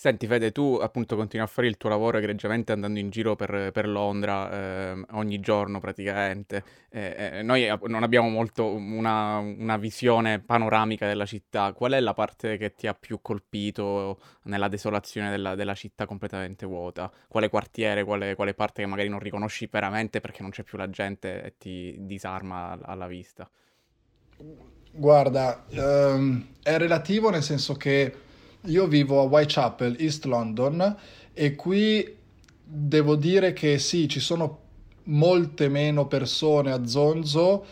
Senti 0.00 0.28
Fede, 0.28 0.52
tu 0.52 0.78
appunto 0.80 1.16
continui 1.16 1.44
a 1.44 1.48
fare 1.48 1.66
il 1.66 1.76
tuo 1.76 1.88
lavoro 1.88 2.18
egregiamente 2.18 2.70
andando 2.70 3.00
in 3.00 3.10
giro 3.10 3.34
per, 3.34 3.72
per 3.72 3.88
Londra 3.88 4.48
eh, 4.92 5.04
ogni 5.14 5.40
giorno 5.40 5.80
praticamente. 5.80 6.62
Eh, 6.88 7.32
eh, 7.32 7.42
noi 7.42 7.66
non 7.88 8.04
abbiamo 8.04 8.28
molto 8.28 8.64
una, 8.64 9.38
una, 9.38 9.76
visione 9.76 10.38
panoramica 10.38 11.04
della 11.04 11.26
città. 11.26 11.72
Qual 11.72 11.90
è 11.90 11.98
la 11.98 12.14
parte 12.14 12.56
che 12.58 12.74
ti 12.74 12.86
ha 12.86 12.94
più 12.94 13.18
colpito 13.20 14.20
nella 14.44 14.68
desolazione 14.68 15.30
della, 15.30 15.56
della 15.56 15.74
città 15.74 16.06
completamente 16.06 16.64
vuota? 16.64 17.10
Quale 17.26 17.48
quartiere, 17.48 18.04
quale, 18.04 18.36
quale, 18.36 18.54
parte 18.54 18.82
che 18.82 18.86
magari 18.88 19.08
non 19.08 19.18
riconosci 19.18 19.68
veramente 19.68 20.20
perché 20.20 20.42
non 20.42 20.52
c'è 20.52 20.62
più 20.62 20.78
la 20.78 20.88
gente 20.90 21.42
e 21.42 21.54
ti 21.58 21.96
disarma 21.98 22.78
alla 22.82 23.08
vista? 23.08 23.50
Guarda, 24.92 25.64
ehm, 25.68 26.54
è 26.62 26.78
relativo 26.78 27.30
nel 27.30 27.42
senso 27.42 27.74
che 27.74 28.26
io 28.62 28.86
vivo 28.86 29.20
a 29.20 29.24
Whitechapel, 29.24 29.96
East 29.98 30.24
London, 30.24 30.96
e 31.32 31.54
qui 31.54 32.16
devo 32.62 33.16
dire 33.16 33.52
che 33.52 33.78
sì, 33.78 34.08
ci 34.08 34.20
sono 34.20 34.66
molte 35.04 35.68
meno 35.68 36.06
persone 36.06 36.72
a 36.72 36.86
Zonzo, 36.86 37.64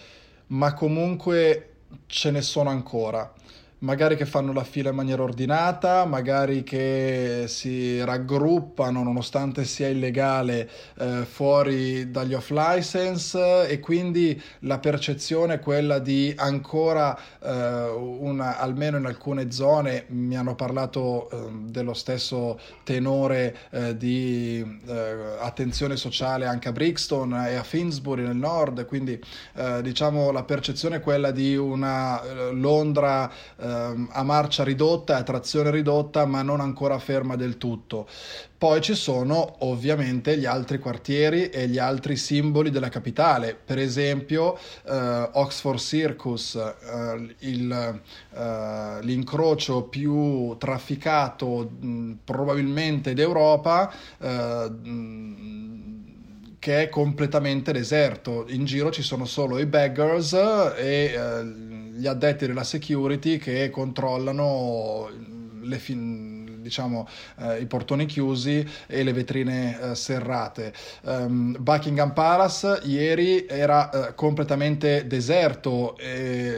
ma 0.49 0.73
comunque 0.75 1.71
ce 2.07 2.31
ne 2.31 2.43
sono 2.43 2.71
ancora 2.71 3.33
magari 3.79 4.17
che 4.17 4.25
fanno 4.25 4.53
la 4.53 4.65
fila 4.65 4.91
in 4.91 4.97
maniera 4.97 5.23
ordinata, 5.23 6.07
magari 6.07 6.63
che 6.63 7.45
si 7.47 8.03
raggruppano 8.03 9.03
nonostante 9.03 9.65
sia 9.65 9.89
illegale 9.89 10.69
eh, 10.99 11.25
fuori 11.29 12.11
dagli 12.11 12.33
off 12.33 12.51
license 12.51 13.69
e 13.69 13.81
quindi 13.81 14.41
la 14.61 14.79
percezione 14.79 15.55
è 15.55 15.61
quella 15.61 15.99
di 15.99 16.33
ancora 16.37 17.19
eh, 17.43 17.89
una, 17.89 18.59
almeno 18.59 18.97
in 18.97 19.05
alcune 19.05 19.51
zone 19.51 20.05
mi 20.09 20.37
hanno 20.37 20.55
parlato 20.55 21.29
eh, 21.31 21.37
dello 21.67 21.93
stesso 21.93 22.59
tenore 22.83 23.57
eh, 23.71 23.97
di 23.97 24.81
eh, 24.87 25.37
attenzione 25.41 25.97
sociale 25.97 26.47
anche 26.47 26.69
a 26.69 26.73
Brixton 26.73 27.35
e 27.35 27.57
a 27.57 27.63
Finsbury 27.63 28.23
nel 28.23 28.37
nord, 28.37 28.87
quindi 28.87 29.21
eh, 29.55 29.83
diciamo 29.83 30.31
la 30.31 30.45
percezione 30.45 30.97
è 30.97 31.01
quella 31.01 31.31
di 31.31 31.57
una 31.57 32.23
Londra 32.53 33.31
Ehm, 33.67 34.09
a 34.13 34.23
marcia 34.23 34.63
ridotta, 34.63 35.17
a 35.17 35.23
trazione 35.23 35.71
ridotta, 35.71 36.25
ma 36.25 36.43
non 36.43 36.61
ancora 36.61 36.99
ferma 36.99 37.37
del 37.37 37.59
tutto. 37.59 38.07
Poi 38.59 38.81
ci 38.81 38.95
sono 38.95 39.57
ovviamente 39.67 40.39
gli 40.39 40.47
altri 40.47 40.79
quartieri 40.79 41.51
e 41.51 41.69
gli 41.69 41.79
altri 41.79 42.17
simboli 42.17 42.71
della 42.71 42.89
capitale, 42.89 43.55
per 43.55 43.79
esempio 43.79 44.57
eh, 44.85 45.29
Oxford 45.33 45.79
Circus, 45.79 46.55
eh, 46.55 47.35
il, 47.41 48.01
eh, 48.35 48.99
l'incrocio 49.03 49.83
più 49.83 50.57
trafficato 50.59 51.69
mh, 51.79 52.13
probabilmente 52.25 53.15
d'Europa. 53.15 53.93
Eh, 54.19 54.71
mh, 54.71 56.05
che 56.59 56.83
è 56.83 56.89
completamente 56.89 57.71
deserto. 57.71 58.45
In 58.49 58.65
giro 58.65 58.91
ci 58.91 59.03
sono 59.03 59.25
solo 59.25 59.61
i 59.61 59.67
beggars 59.67 60.33
e 60.33 61.15
eh, 61.15 61.76
gli 61.97 62.07
addetti 62.07 62.47
della 62.47 62.65
security 62.65 63.39
che 63.39 63.71
controllano 63.71 65.09
le 65.63 65.79
fin- 65.79 66.36
diciamo, 66.67 67.07
eh, 67.39 67.61
i 67.61 67.67
portoni 67.67 68.07
chiusi 68.07 68.69
e 68.89 69.03
le 69.05 69.13
vetrine 69.13 69.79
eh, 69.81 69.95
serrate. 69.95 70.73
Um, 71.03 71.57
Buckingham 71.61 72.13
Palace 72.13 72.81
ieri 72.83 73.47
era 73.47 73.91
eh, 73.91 74.15
completamente 74.15 75.07
deserto, 75.07 75.97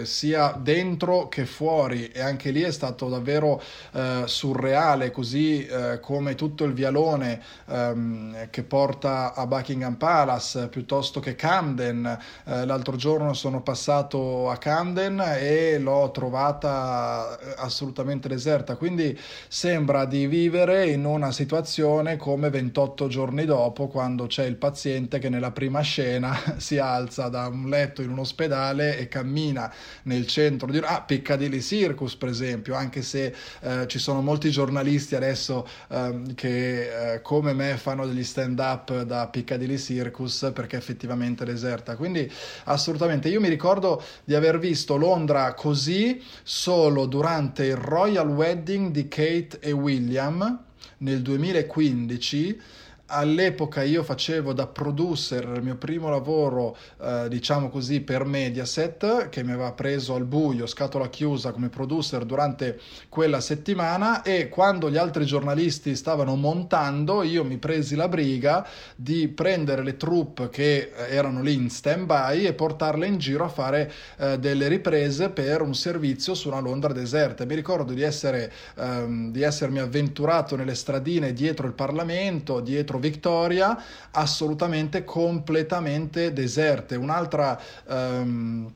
sia 0.02 0.58
dentro 0.58 1.28
che 1.28 1.44
fuori, 1.44 2.08
e 2.08 2.20
anche 2.20 2.50
lì 2.50 2.62
è 2.62 2.70
stato 2.70 3.08
davvero 3.08 3.60
eh, 3.92 4.22
surreale, 4.24 5.10
così 5.10 5.66
eh, 5.66 6.00
come 6.00 6.34
tutto 6.34 6.64
il 6.64 6.72
vialone 6.72 7.42
um, 7.66 8.48
che 8.50 8.62
porta 8.62 9.34
a 9.34 9.46
Buckingham 9.46 9.94
Palace, 9.96 10.68
piuttosto 10.68 11.20
che 11.20 11.34
Camden. 11.34 12.18
Eh, 12.44 12.64
l'altro 12.64 12.96
giorno 12.96 13.34
sono 13.34 13.60
passato 13.62 14.50
a 14.50 14.56
Camden 14.56 15.22
e 15.38 15.78
l'ho 15.78 16.10
trovata 16.10 17.38
assolutamente 17.56 18.28
deserta, 18.28 18.76
quindi 18.76 19.18
sembra 19.48 19.97
sembra 19.98 20.04
di 20.04 20.26
vivere 20.26 20.86
in 20.88 21.04
una 21.04 21.32
situazione 21.32 22.16
come 22.16 22.50
28 22.50 23.08
giorni 23.08 23.44
dopo, 23.44 23.88
quando 23.88 24.26
c'è 24.26 24.44
il 24.44 24.56
paziente 24.56 25.18
che 25.18 25.28
nella 25.28 25.50
prima 25.50 25.80
scena 25.80 26.36
si 26.58 26.78
alza 26.78 27.28
da 27.28 27.46
un 27.48 27.68
letto 27.68 28.02
in 28.02 28.10
un 28.10 28.18
ospedale 28.20 28.98
e 28.98 29.08
cammina 29.08 29.72
nel 30.02 30.26
centro 30.26 30.70
di... 30.70 30.78
Ah, 30.78 31.02
Piccadilly 31.02 31.60
Circus, 31.60 32.16
per 32.16 32.28
esempio, 32.28 32.74
anche 32.74 33.02
se 33.02 33.34
eh, 33.60 33.86
ci 33.86 33.98
sono 33.98 34.20
molti 34.20 34.50
giornalisti 34.50 35.14
adesso 35.14 35.66
eh, 35.88 36.22
che 36.34 37.14
eh, 37.14 37.22
come 37.22 37.52
me 37.52 37.76
fanno 37.76 38.06
degli 38.06 38.24
stand-up 38.24 39.02
da 39.02 39.26
Piccadilly 39.28 39.78
Circus 39.78 40.50
perché 40.54 40.76
effettivamente 40.76 41.44
deserta. 41.44 41.96
Quindi 41.96 42.30
assolutamente, 42.64 43.28
io 43.28 43.40
mi 43.40 43.48
ricordo 43.48 44.02
di 44.24 44.34
aver 44.34 44.58
visto 44.58 44.96
Londra 44.96 45.54
così 45.54 46.22
solo 46.42 47.06
durante 47.06 47.64
il 47.64 47.76
Royal 47.76 48.28
Wedding 48.28 48.90
di 48.90 49.08
Kate 49.08 49.58
e 49.60 49.72
William 49.88 50.60
nel 50.98 51.22
2015 51.22 52.56
all'epoca 53.08 53.82
io 53.82 54.02
facevo 54.02 54.52
da 54.52 54.66
producer 54.66 55.52
il 55.54 55.62
mio 55.62 55.76
primo 55.76 56.08
lavoro, 56.08 56.76
eh, 57.00 57.26
diciamo 57.28 57.68
così, 57.70 58.00
per 58.00 58.24
Mediaset, 58.24 59.28
che 59.28 59.42
mi 59.42 59.52
aveva 59.52 59.72
preso 59.72 60.14
al 60.14 60.24
buio, 60.24 60.66
scatola 60.66 61.08
chiusa 61.08 61.52
come 61.52 61.68
producer 61.68 62.24
durante 62.24 62.78
quella 63.08 63.40
settimana 63.40 64.22
e 64.22 64.48
quando 64.48 64.90
gli 64.90 64.96
altri 64.96 65.24
giornalisti 65.24 65.94
stavano 65.94 66.36
montando, 66.36 67.22
io 67.22 67.44
mi 67.44 67.56
presi 67.56 67.94
la 67.94 68.08
briga 68.08 68.66
di 68.94 69.28
prendere 69.28 69.82
le 69.82 69.96
troupe 69.96 70.48
che 70.50 70.92
eh, 70.94 71.14
erano 71.14 71.42
lì 71.42 71.54
in 71.54 71.70
stand-by 71.70 72.44
e 72.44 72.52
portarle 72.52 73.06
in 73.06 73.18
giro 73.18 73.44
a 73.44 73.48
fare 73.48 73.90
eh, 74.18 74.38
delle 74.38 74.68
riprese 74.68 75.30
per 75.30 75.62
un 75.62 75.74
servizio 75.74 76.34
su 76.34 76.48
una 76.48 76.60
Londra 76.60 76.92
deserta. 76.92 77.44
Mi 77.44 77.54
ricordo 77.54 77.92
di, 77.92 78.02
essere, 78.02 78.52
ehm, 78.76 79.30
di 79.30 79.42
essermi 79.42 79.78
avventurato 79.78 80.56
nelle 80.56 80.74
stradine 80.74 81.32
dietro 81.32 81.66
il 81.66 81.72
Parlamento, 81.72 82.60
dietro 82.60 82.97
Victoria, 82.98 83.80
assolutamente 84.10 85.04
completamente 85.04 86.32
deserte. 86.32 86.96
Un'altra... 86.96 87.58
Um, 87.86 88.72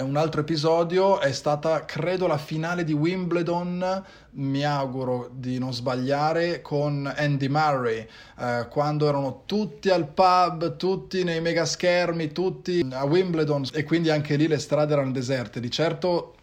un 0.00 0.16
altro 0.16 0.40
episodio 0.40 1.20
è 1.20 1.30
stata, 1.32 1.84
credo, 1.84 2.26
la 2.26 2.38
finale 2.38 2.82
di 2.82 2.92
Wimbledon, 2.92 4.04
mi 4.32 4.64
auguro 4.64 5.30
di 5.32 5.58
non 5.58 5.72
sbagliare, 5.72 6.60
con 6.60 7.10
Andy 7.16 7.48
Murray, 7.48 8.06
eh, 8.38 8.66
quando 8.68 9.08
erano 9.08 9.42
tutti 9.46 9.88
al 9.88 10.08
pub, 10.08 10.76
tutti 10.76 11.22
nei 11.22 11.40
mega 11.40 11.64
schermi, 11.64 12.32
tutti 12.32 12.86
a 12.90 13.04
Wimbledon 13.04 13.66
e 13.72 13.84
quindi 13.84 14.10
anche 14.10 14.34
lì 14.36 14.48
le 14.48 14.58
strade 14.58 14.92
erano 14.92 15.12
deserte. 15.12 15.60
Di 15.60 15.70
certo 15.70 16.34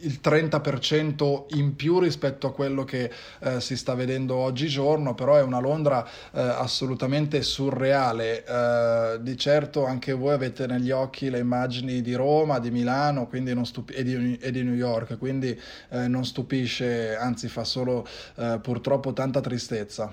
il 0.00 0.20
30% 0.22 1.56
in 1.56 1.74
più 1.74 1.98
rispetto 1.98 2.46
a 2.46 2.52
quello 2.52 2.84
che 2.84 3.10
eh, 3.40 3.60
si 3.60 3.76
sta 3.76 3.94
vedendo 3.94 4.36
oggigiorno, 4.36 5.14
però 5.14 5.36
è 5.36 5.42
una 5.42 5.58
Londra 5.58 6.04
eh, 6.06 6.40
assolutamente 6.40 7.42
surreale. 7.42 8.44
Eh, 8.44 9.18
di 9.20 9.36
certo 9.36 9.86
anche 9.86 10.12
voi 10.12 10.32
avete 10.34 10.66
negli 10.66 10.90
occhi 10.90 11.30
le 11.30 11.38
immagini 11.38 12.00
di 12.02 12.14
Roma, 12.14 12.58
di 12.58 12.70
Milano 12.70 13.28
stupi- 13.64 13.94
e, 13.94 14.02
di, 14.02 14.38
e, 14.40 14.50
di, 14.50 14.62
New 14.62 14.74
York, 14.74 15.18
quindi 15.18 15.58
eh, 15.90 16.08
non 16.08 16.24
stupisce, 16.24 17.16
anzi 17.16 17.48
fa 17.48 17.64
solo 17.64 18.06
eh, 18.36 18.58
purtroppo 18.62 19.12
tanta 19.12 19.40
tristezza. 19.40 20.12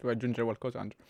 Vuoi 0.00 0.12
aggiungere 0.12 0.44
qualcosa, 0.44 0.80
Angelo? 0.80 1.02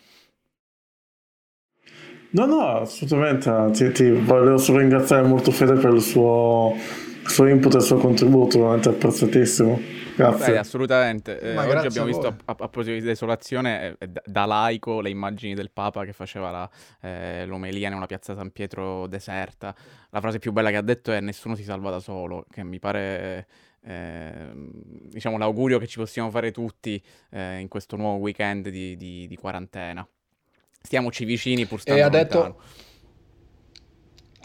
No, 2.35 2.47
no, 2.47 2.81
assolutamente. 2.81 3.51
Ti, 3.73 3.93
ti 3.93 4.11
volevo 4.11 4.59
solo 4.59 4.79
ringraziare 4.79 5.23
molto 5.23 5.53
Fede 5.53 5.75
per 5.75 5.93
il 5.95 6.03
suo, 6.03 6.75
il 6.75 7.29
suo 7.29 7.47
input 7.47 7.75
e 7.75 7.77
il 7.77 7.83
suo 7.83 7.97
contributo, 7.99 8.59
veramente 8.59 8.89
apprezzatissimo. 8.89 9.81
Grazie. 10.17 10.53
Beh, 10.53 10.59
assolutamente. 10.59 11.39
Eh, 11.39 11.57
oggi 11.57 11.87
abbiamo 11.87 12.09
visto 12.09 12.27
a, 12.27 12.31
a, 12.31 12.51
a, 12.51 12.55
proposito 12.55 12.95
di 12.95 13.03
desolazione, 13.03 13.95
eh, 13.99 14.11
da 14.25 14.47
laico, 14.47 15.01
le 15.01 15.11
immagini 15.11 15.55
del 15.55 15.71
Papa 15.71 16.05
che 16.05 16.13
faceva 16.13 16.51
la, 16.51 16.71
eh, 17.03 17.47
l'omelia 17.47 17.87
in 17.87 17.95
una 17.95 18.07
piazza 18.07 18.35
San 18.35 18.51
Pietro 18.51 19.07
deserta. 19.07 19.73
La 20.11 20.21
frase 20.21 20.41
più 20.41 20.51
bella 20.51 20.71
che 20.71 20.77
ha 20.77 20.83
detto 20.83 21.13
è 21.13 21.21
nessuno 21.21 21.55
si 21.55 21.63
salva 21.63 21.91
da 21.91 22.01
solo, 22.01 22.47
che 22.51 22.65
mi 22.65 22.81
pare... 22.81 23.47
Eh, 23.87 24.33
diciamo 25.11 25.37
l'augurio 25.37 25.79
che 25.79 25.87
ci 25.87 25.99
possiamo 25.99 26.31
fare 26.31 26.53
tutti 26.53 26.99
eh, 27.33 27.59
in 27.59 27.69
questo 27.69 27.97
nuovo 27.97 28.17
weekend 28.17 28.71
di, 28.71 28.97
di, 28.97 29.27
di 29.27 29.37
quarantena 29.37 30.09
stiamoci 30.85 31.25
vicini 31.25 31.65
pur 31.67 31.81
stando 31.81 32.01
e 32.01 32.05
ha 32.05 32.09
detto 32.09 32.57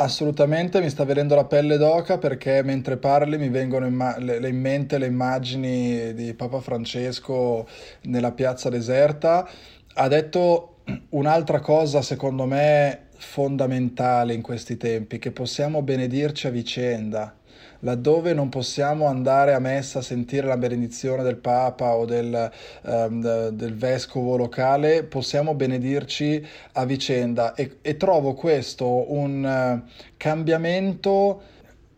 Assolutamente, 0.02 0.80
mi 0.80 0.90
sta 0.90 1.04
venendo 1.04 1.36
la 1.36 1.44
pelle 1.44 1.76
d'oca 1.76 2.18
perché 2.20 2.64
mentre 2.64 2.96
parli 2.96 3.38
mi 3.38 3.50
vengono 3.50 3.86
in, 3.86 3.94
ma- 3.94 4.18
le- 4.18 4.48
in, 4.48 4.58
mente 4.58 4.98
le 4.98 5.08
immagini 5.08 6.14
di 6.14 6.34
Papa 6.36 6.62
Francesco 6.62 7.68
nella 8.04 8.32
piazza 8.32 8.70
deserta. 8.70 9.46
Ha 9.96 10.08
detto 10.08 10.84
un'altra 11.10 11.60
cosa, 11.60 12.02
secondo 12.02 12.46
me, 12.46 13.09
fondamentale 13.20 14.34
in 14.34 14.42
questi 14.42 14.78
tempi, 14.78 15.20
che 15.20 15.32
possiamo 15.32 15.82
benedirci 15.82 16.48
a 16.48 16.52
vicenda 16.52 17.34
laddove 17.80 18.34
non 18.34 18.50
possiamo 18.50 19.06
andare 19.06 19.54
a 19.54 19.60
messa 19.60 20.00
a 20.00 20.02
sentire 20.02 20.48
la 20.48 20.58
benedizione 20.58 21.24
del 21.24 21.38
Papa 21.38 21.96
o 21.96 22.06
del, 22.06 22.52
um, 22.84 23.50
del 23.52 23.76
vescovo 23.76 24.36
locale, 24.36 25.04
possiamo 25.04 25.54
benedirci 25.54 26.46
a 26.74 26.86
vicenda. 26.86 27.54
E, 27.54 27.78
e 27.82 27.98
trovo 27.98 28.34
questo 28.34 29.12
un 29.14 29.44
uh, 29.86 29.90
cambiamento 30.18 31.42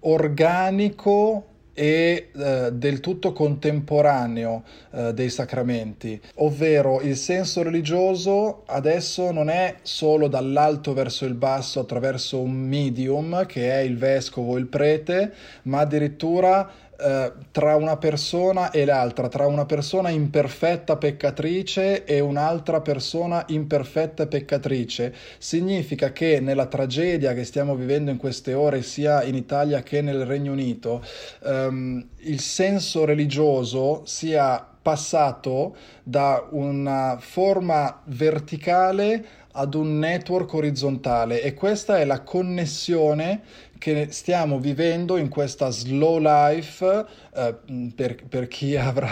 organico 0.01 1.45
e 1.82 2.30
eh, 2.32 2.70
del 2.74 3.00
tutto 3.00 3.34
contemporaneo 3.34 4.62
eh, 4.91 5.15
dei 5.15 5.32
sacramenti, 5.32 6.22
ovvero 6.36 7.02
il 7.02 7.17
senso 7.17 7.63
religioso 7.63 8.62
adesso 8.67 9.32
non 9.32 9.50
è 9.50 9.78
solo 9.82 10.28
dall'alto 10.28 10.94
verso 10.94 11.26
il 11.26 11.34
basso 11.34 11.80
attraverso 11.80 12.39
un 12.39 12.52
medium 12.52 13.48
che 13.48 13.72
è 13.72 13.80
il 13.80 13.98
vescovo 13.98 14.52
o 14.52 14.58
il 14.60 14.67
prete, 14.67 15.34
ma 15.63 15.80
addirittura 15.80 16.72
eh, 17.01 17.33
tra 17.51 17.75
una 17.75 17.97
persona 17.97 18.69
e 18.71 18.85
l'altra, 18.85 19.27
tra 19.27 19.47
una 19.47 19.65
persona 19.65 20.09
imperfetta 20.09 20.97
peccatrice 20.97 22.05
e 22.05 22.19
un'altra 22.19 22.81
persona 22.81 23.43
imperfetta 23.47 24.27
peccatrice, 24.27 25.13
significa 25.37 26.11
che 26.11 26.39
nella 26.39 26.67
tragedia 26.67 27.33
che 27.33 27.43
stiamo 27.43 27.75
vivendo 27.75 28.11
in 28.11 28.17
queste 28.17 28.53
ore, 28.53 28.83
sia 28.83 29.23
in 29.23 29.35
Italia 29.35 29.81
che 29.81 30.01
nel 30.01 30.25
Regno 30.25 30.51
Unito, 30.51 31.03
ehm, 31.43 32.07
il 32.17 32.39
senso 32.39 33.05
religioso 33.05 34.03
sia 34.05 34.65
passato 34.81 35.75
da 36.03 36.47
una 36.51 37.17
forma 37.19 38.01
verticale 38.05 39.40
ad 39.53 39.73
un 39.73 39.99
network 39.99 40.53
orizzontale 40.53 41.41
e 41.41 41.53
questa 41.53 41.97
è 41.97 42.05
la 42.05 42.21
connessione 42.21 43.41
che 43.81 44.09
stiamo 44.11 44.59
vivendo 44.59 45.17
in 45.17 45.27
questa 45.27 45.71
slow 45.71 46.19
life 46.19 47.05
eh, 47.33 47.55
per, 47.95 48.27
per, 48.29 48.47
chi 48.47 48.75
avrà 48.77 49.09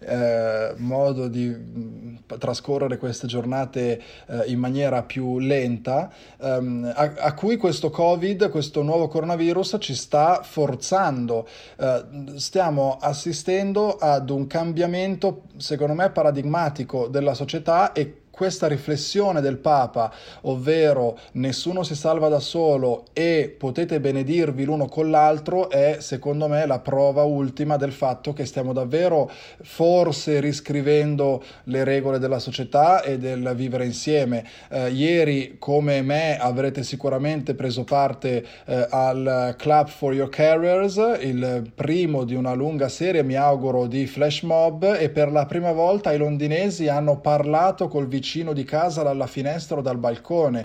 eh, 0.00 0.74
modo 0.78 1.28
di 1.28 1.46
mm, 1.46 2.16
trascorrere 2.36 2.98
queste 2.98 3.28
giornate 3.28 4.02
eh, 4.26 4.42
in 4.46 4.58
maniera 4.58 5.04
più 5.04 5.38
lenta, 5.38 6.12
ehm, 6.40 6.92
a, 6.92 7.12
a, 7.18 7.34
cui 7.34 7.56
questo 7.56 7.90
Covid, 7.90 8.50
questo 8.50 8.82
nuovo 8.82 9.06
coronavirus 9.06 9.76
ci 9.78 9.94
sta 9.94 10.42
forzando. 10.42 11.46
Eh, 11.78 12.04
stiamo 12.34 12.98
assistendo 13.00 13.96
ad 13.96 14.28
un 14.30 14.48
cambiamento, 14.48 15.42
secondo 15.56 15.94
me, 15.94 16.10
paradigmatico 16.10 17.06
della 17.06 17.34
società 17.34 17.92
e 17.92 18.22
questa 18.40 18.68
riflessione 18.68 19.42
del 19.42 19.58
Papa, 19.58 20.10
ovvero 20.44 21.18
nessuno 21.32 21.82
si 21.82 21.94
salva 21.94 22.28
da 22.28 22.40
solo 22.40 23.04
e 23.12 23.54
potete 23.54 24.00
benedirvi 24.00 24.64
l'uno 24.64 24.86
con 24.86 25.10
l'altro, 25.10 25.68
è 25.68 25.98
secondo 26.00 26.48
me 26.48 26.64
la 26.64 26.78
prova 26.78 27.22
ultima 27.24 27.76
del 27.76 27.92
fatto 27.92 28.32
che 28.32 28.46
stiamo 28.46 28.72
davvero 28.72 29.30
forse 29.60 30.40
riscrivendo 30.40 31.44
le 31.64 31.84
regole 31.84 32.18
della 32.18 32.38
società 32.38 33.02
e 33.02 33.18
del 33.18 33.52
vivere 33.54 33.84
insieme. 33.84 34.42
Eh, 34.70 34.88
ieri, 34.88 35.56
come 35.58 36.00
me, 36.00 36.38
avrete 36.38 36.82
sicuramente 36.82 37.54
preso 37.54 37.84
parte 37.84 38.42
eh, 38.64 38.86
al 38.88 39.54
Club 39.58 39.88
for 39.88 40.14
Your 40.14 40.30
Carriers, 40.30 40.96
il 41.20 41.70
primo 41.74 42.24
di 42.24 42.34
una 42.34 42.54
lunga 42.54 42.88
serie, 42.88 43.22
mi 43.22 43.34
auguro, 43.34 43.86
di 43.86 44.06
flash 44.06 44.40
mob 44.40 44.96
e 44.98 45.10
per 45.10 45.30
la 45.30 45.44
prima 45.44 45.72
volta 45.72 46.10
i 46.10 46.16
londinesi 46.16 46.88
hanno 46.88 47.20
parlato 47.20 47.88
col 47.88 48.06
vicino 48.06 48.28
vicino 48.30 48.52
di 48.52 48.62
casa 48.62 49.02
dalla 49.02 49.26
finestra 49.26 49.78
o 49.78 49.80
dal 49.80 49.96
balcone. 49.96 50.64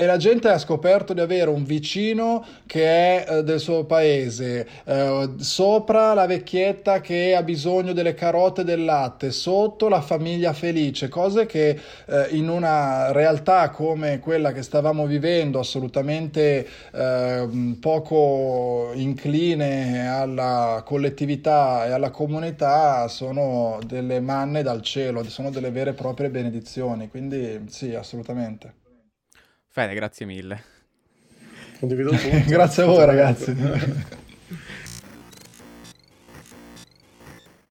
E 0.00 0.06
la 0.06 0.16
gente 0.16 0.48
ha 0.48 0.58
scoperto 0.58 1.12
di 1.12 1.18
avere 1.18 1.50
un 1.50 1.64
vicino 1.64 2.46
che 2.66 2.84
è 2.84 3.26
eh, 3.28 3.42
del 3.42 3.58
suo 3.58 3.84
paese, 3.84 4.64
eh, 4.84 5.30
sopra 5.38 6.14
la 6.14 6.24
vecchietta 6.26 7.00
che 7.00 7.34
ha 7.34 7.42
bisogno 7.42 7.92
delle 7.92 8.14
carote 8.14 8.60
e 8.60 8.64
del 8.64 8.84
latte, 8.84 9.32
sotto 9.32 9.88
la 9.88 10.00
famiglia 10.00 10.52
felice, 10.52 11.08
cose 11.08 11.46
che 11.46 11.76
eh, 12.06 12.28
in 12.30 12.48
una 12.48 13.10
realtà 13.10 13.70
come 13.70 14.20
quella 14.20 14.52
che 14.52 14.62
stavamo 14.62 15.04
vivendo, 15.04 15.58
assolutamente 15.58 16.64
eh, 16.92 17.76
poco 17.80 18.92
incline 18.94 20.08
alla 20.08 20.82
collettività 20.84 21.86
e 21.86 21.90
alla 21.90 22.10
comunità, 22.10 23.08
sono 23.08 23.80
delle 23.84 24.20
manne 24.20 24.62
dal 24.62 24.80
cielo, 24.82 25.24
sono 25.24 25.50
delle 25.50 25.72
vere 25.72 25.90
e 25.90 25.94
proprie 25.94 26.30
benedizioni. 26.30 27.08
Quindi 27.08 27.64
sì, 27.68 27.94
assolutamente. 27.96 28.86
Fede, 29.78 29.94
grazie 29.94 30.26
mille. 30.26 30.60
Condivido 31.78 32.10
tutto. 32.10 32.42
grazie 32.50 32.82
a 32.82 32.86
voi 32.86 33.06
ragazzi. 33.06 33.54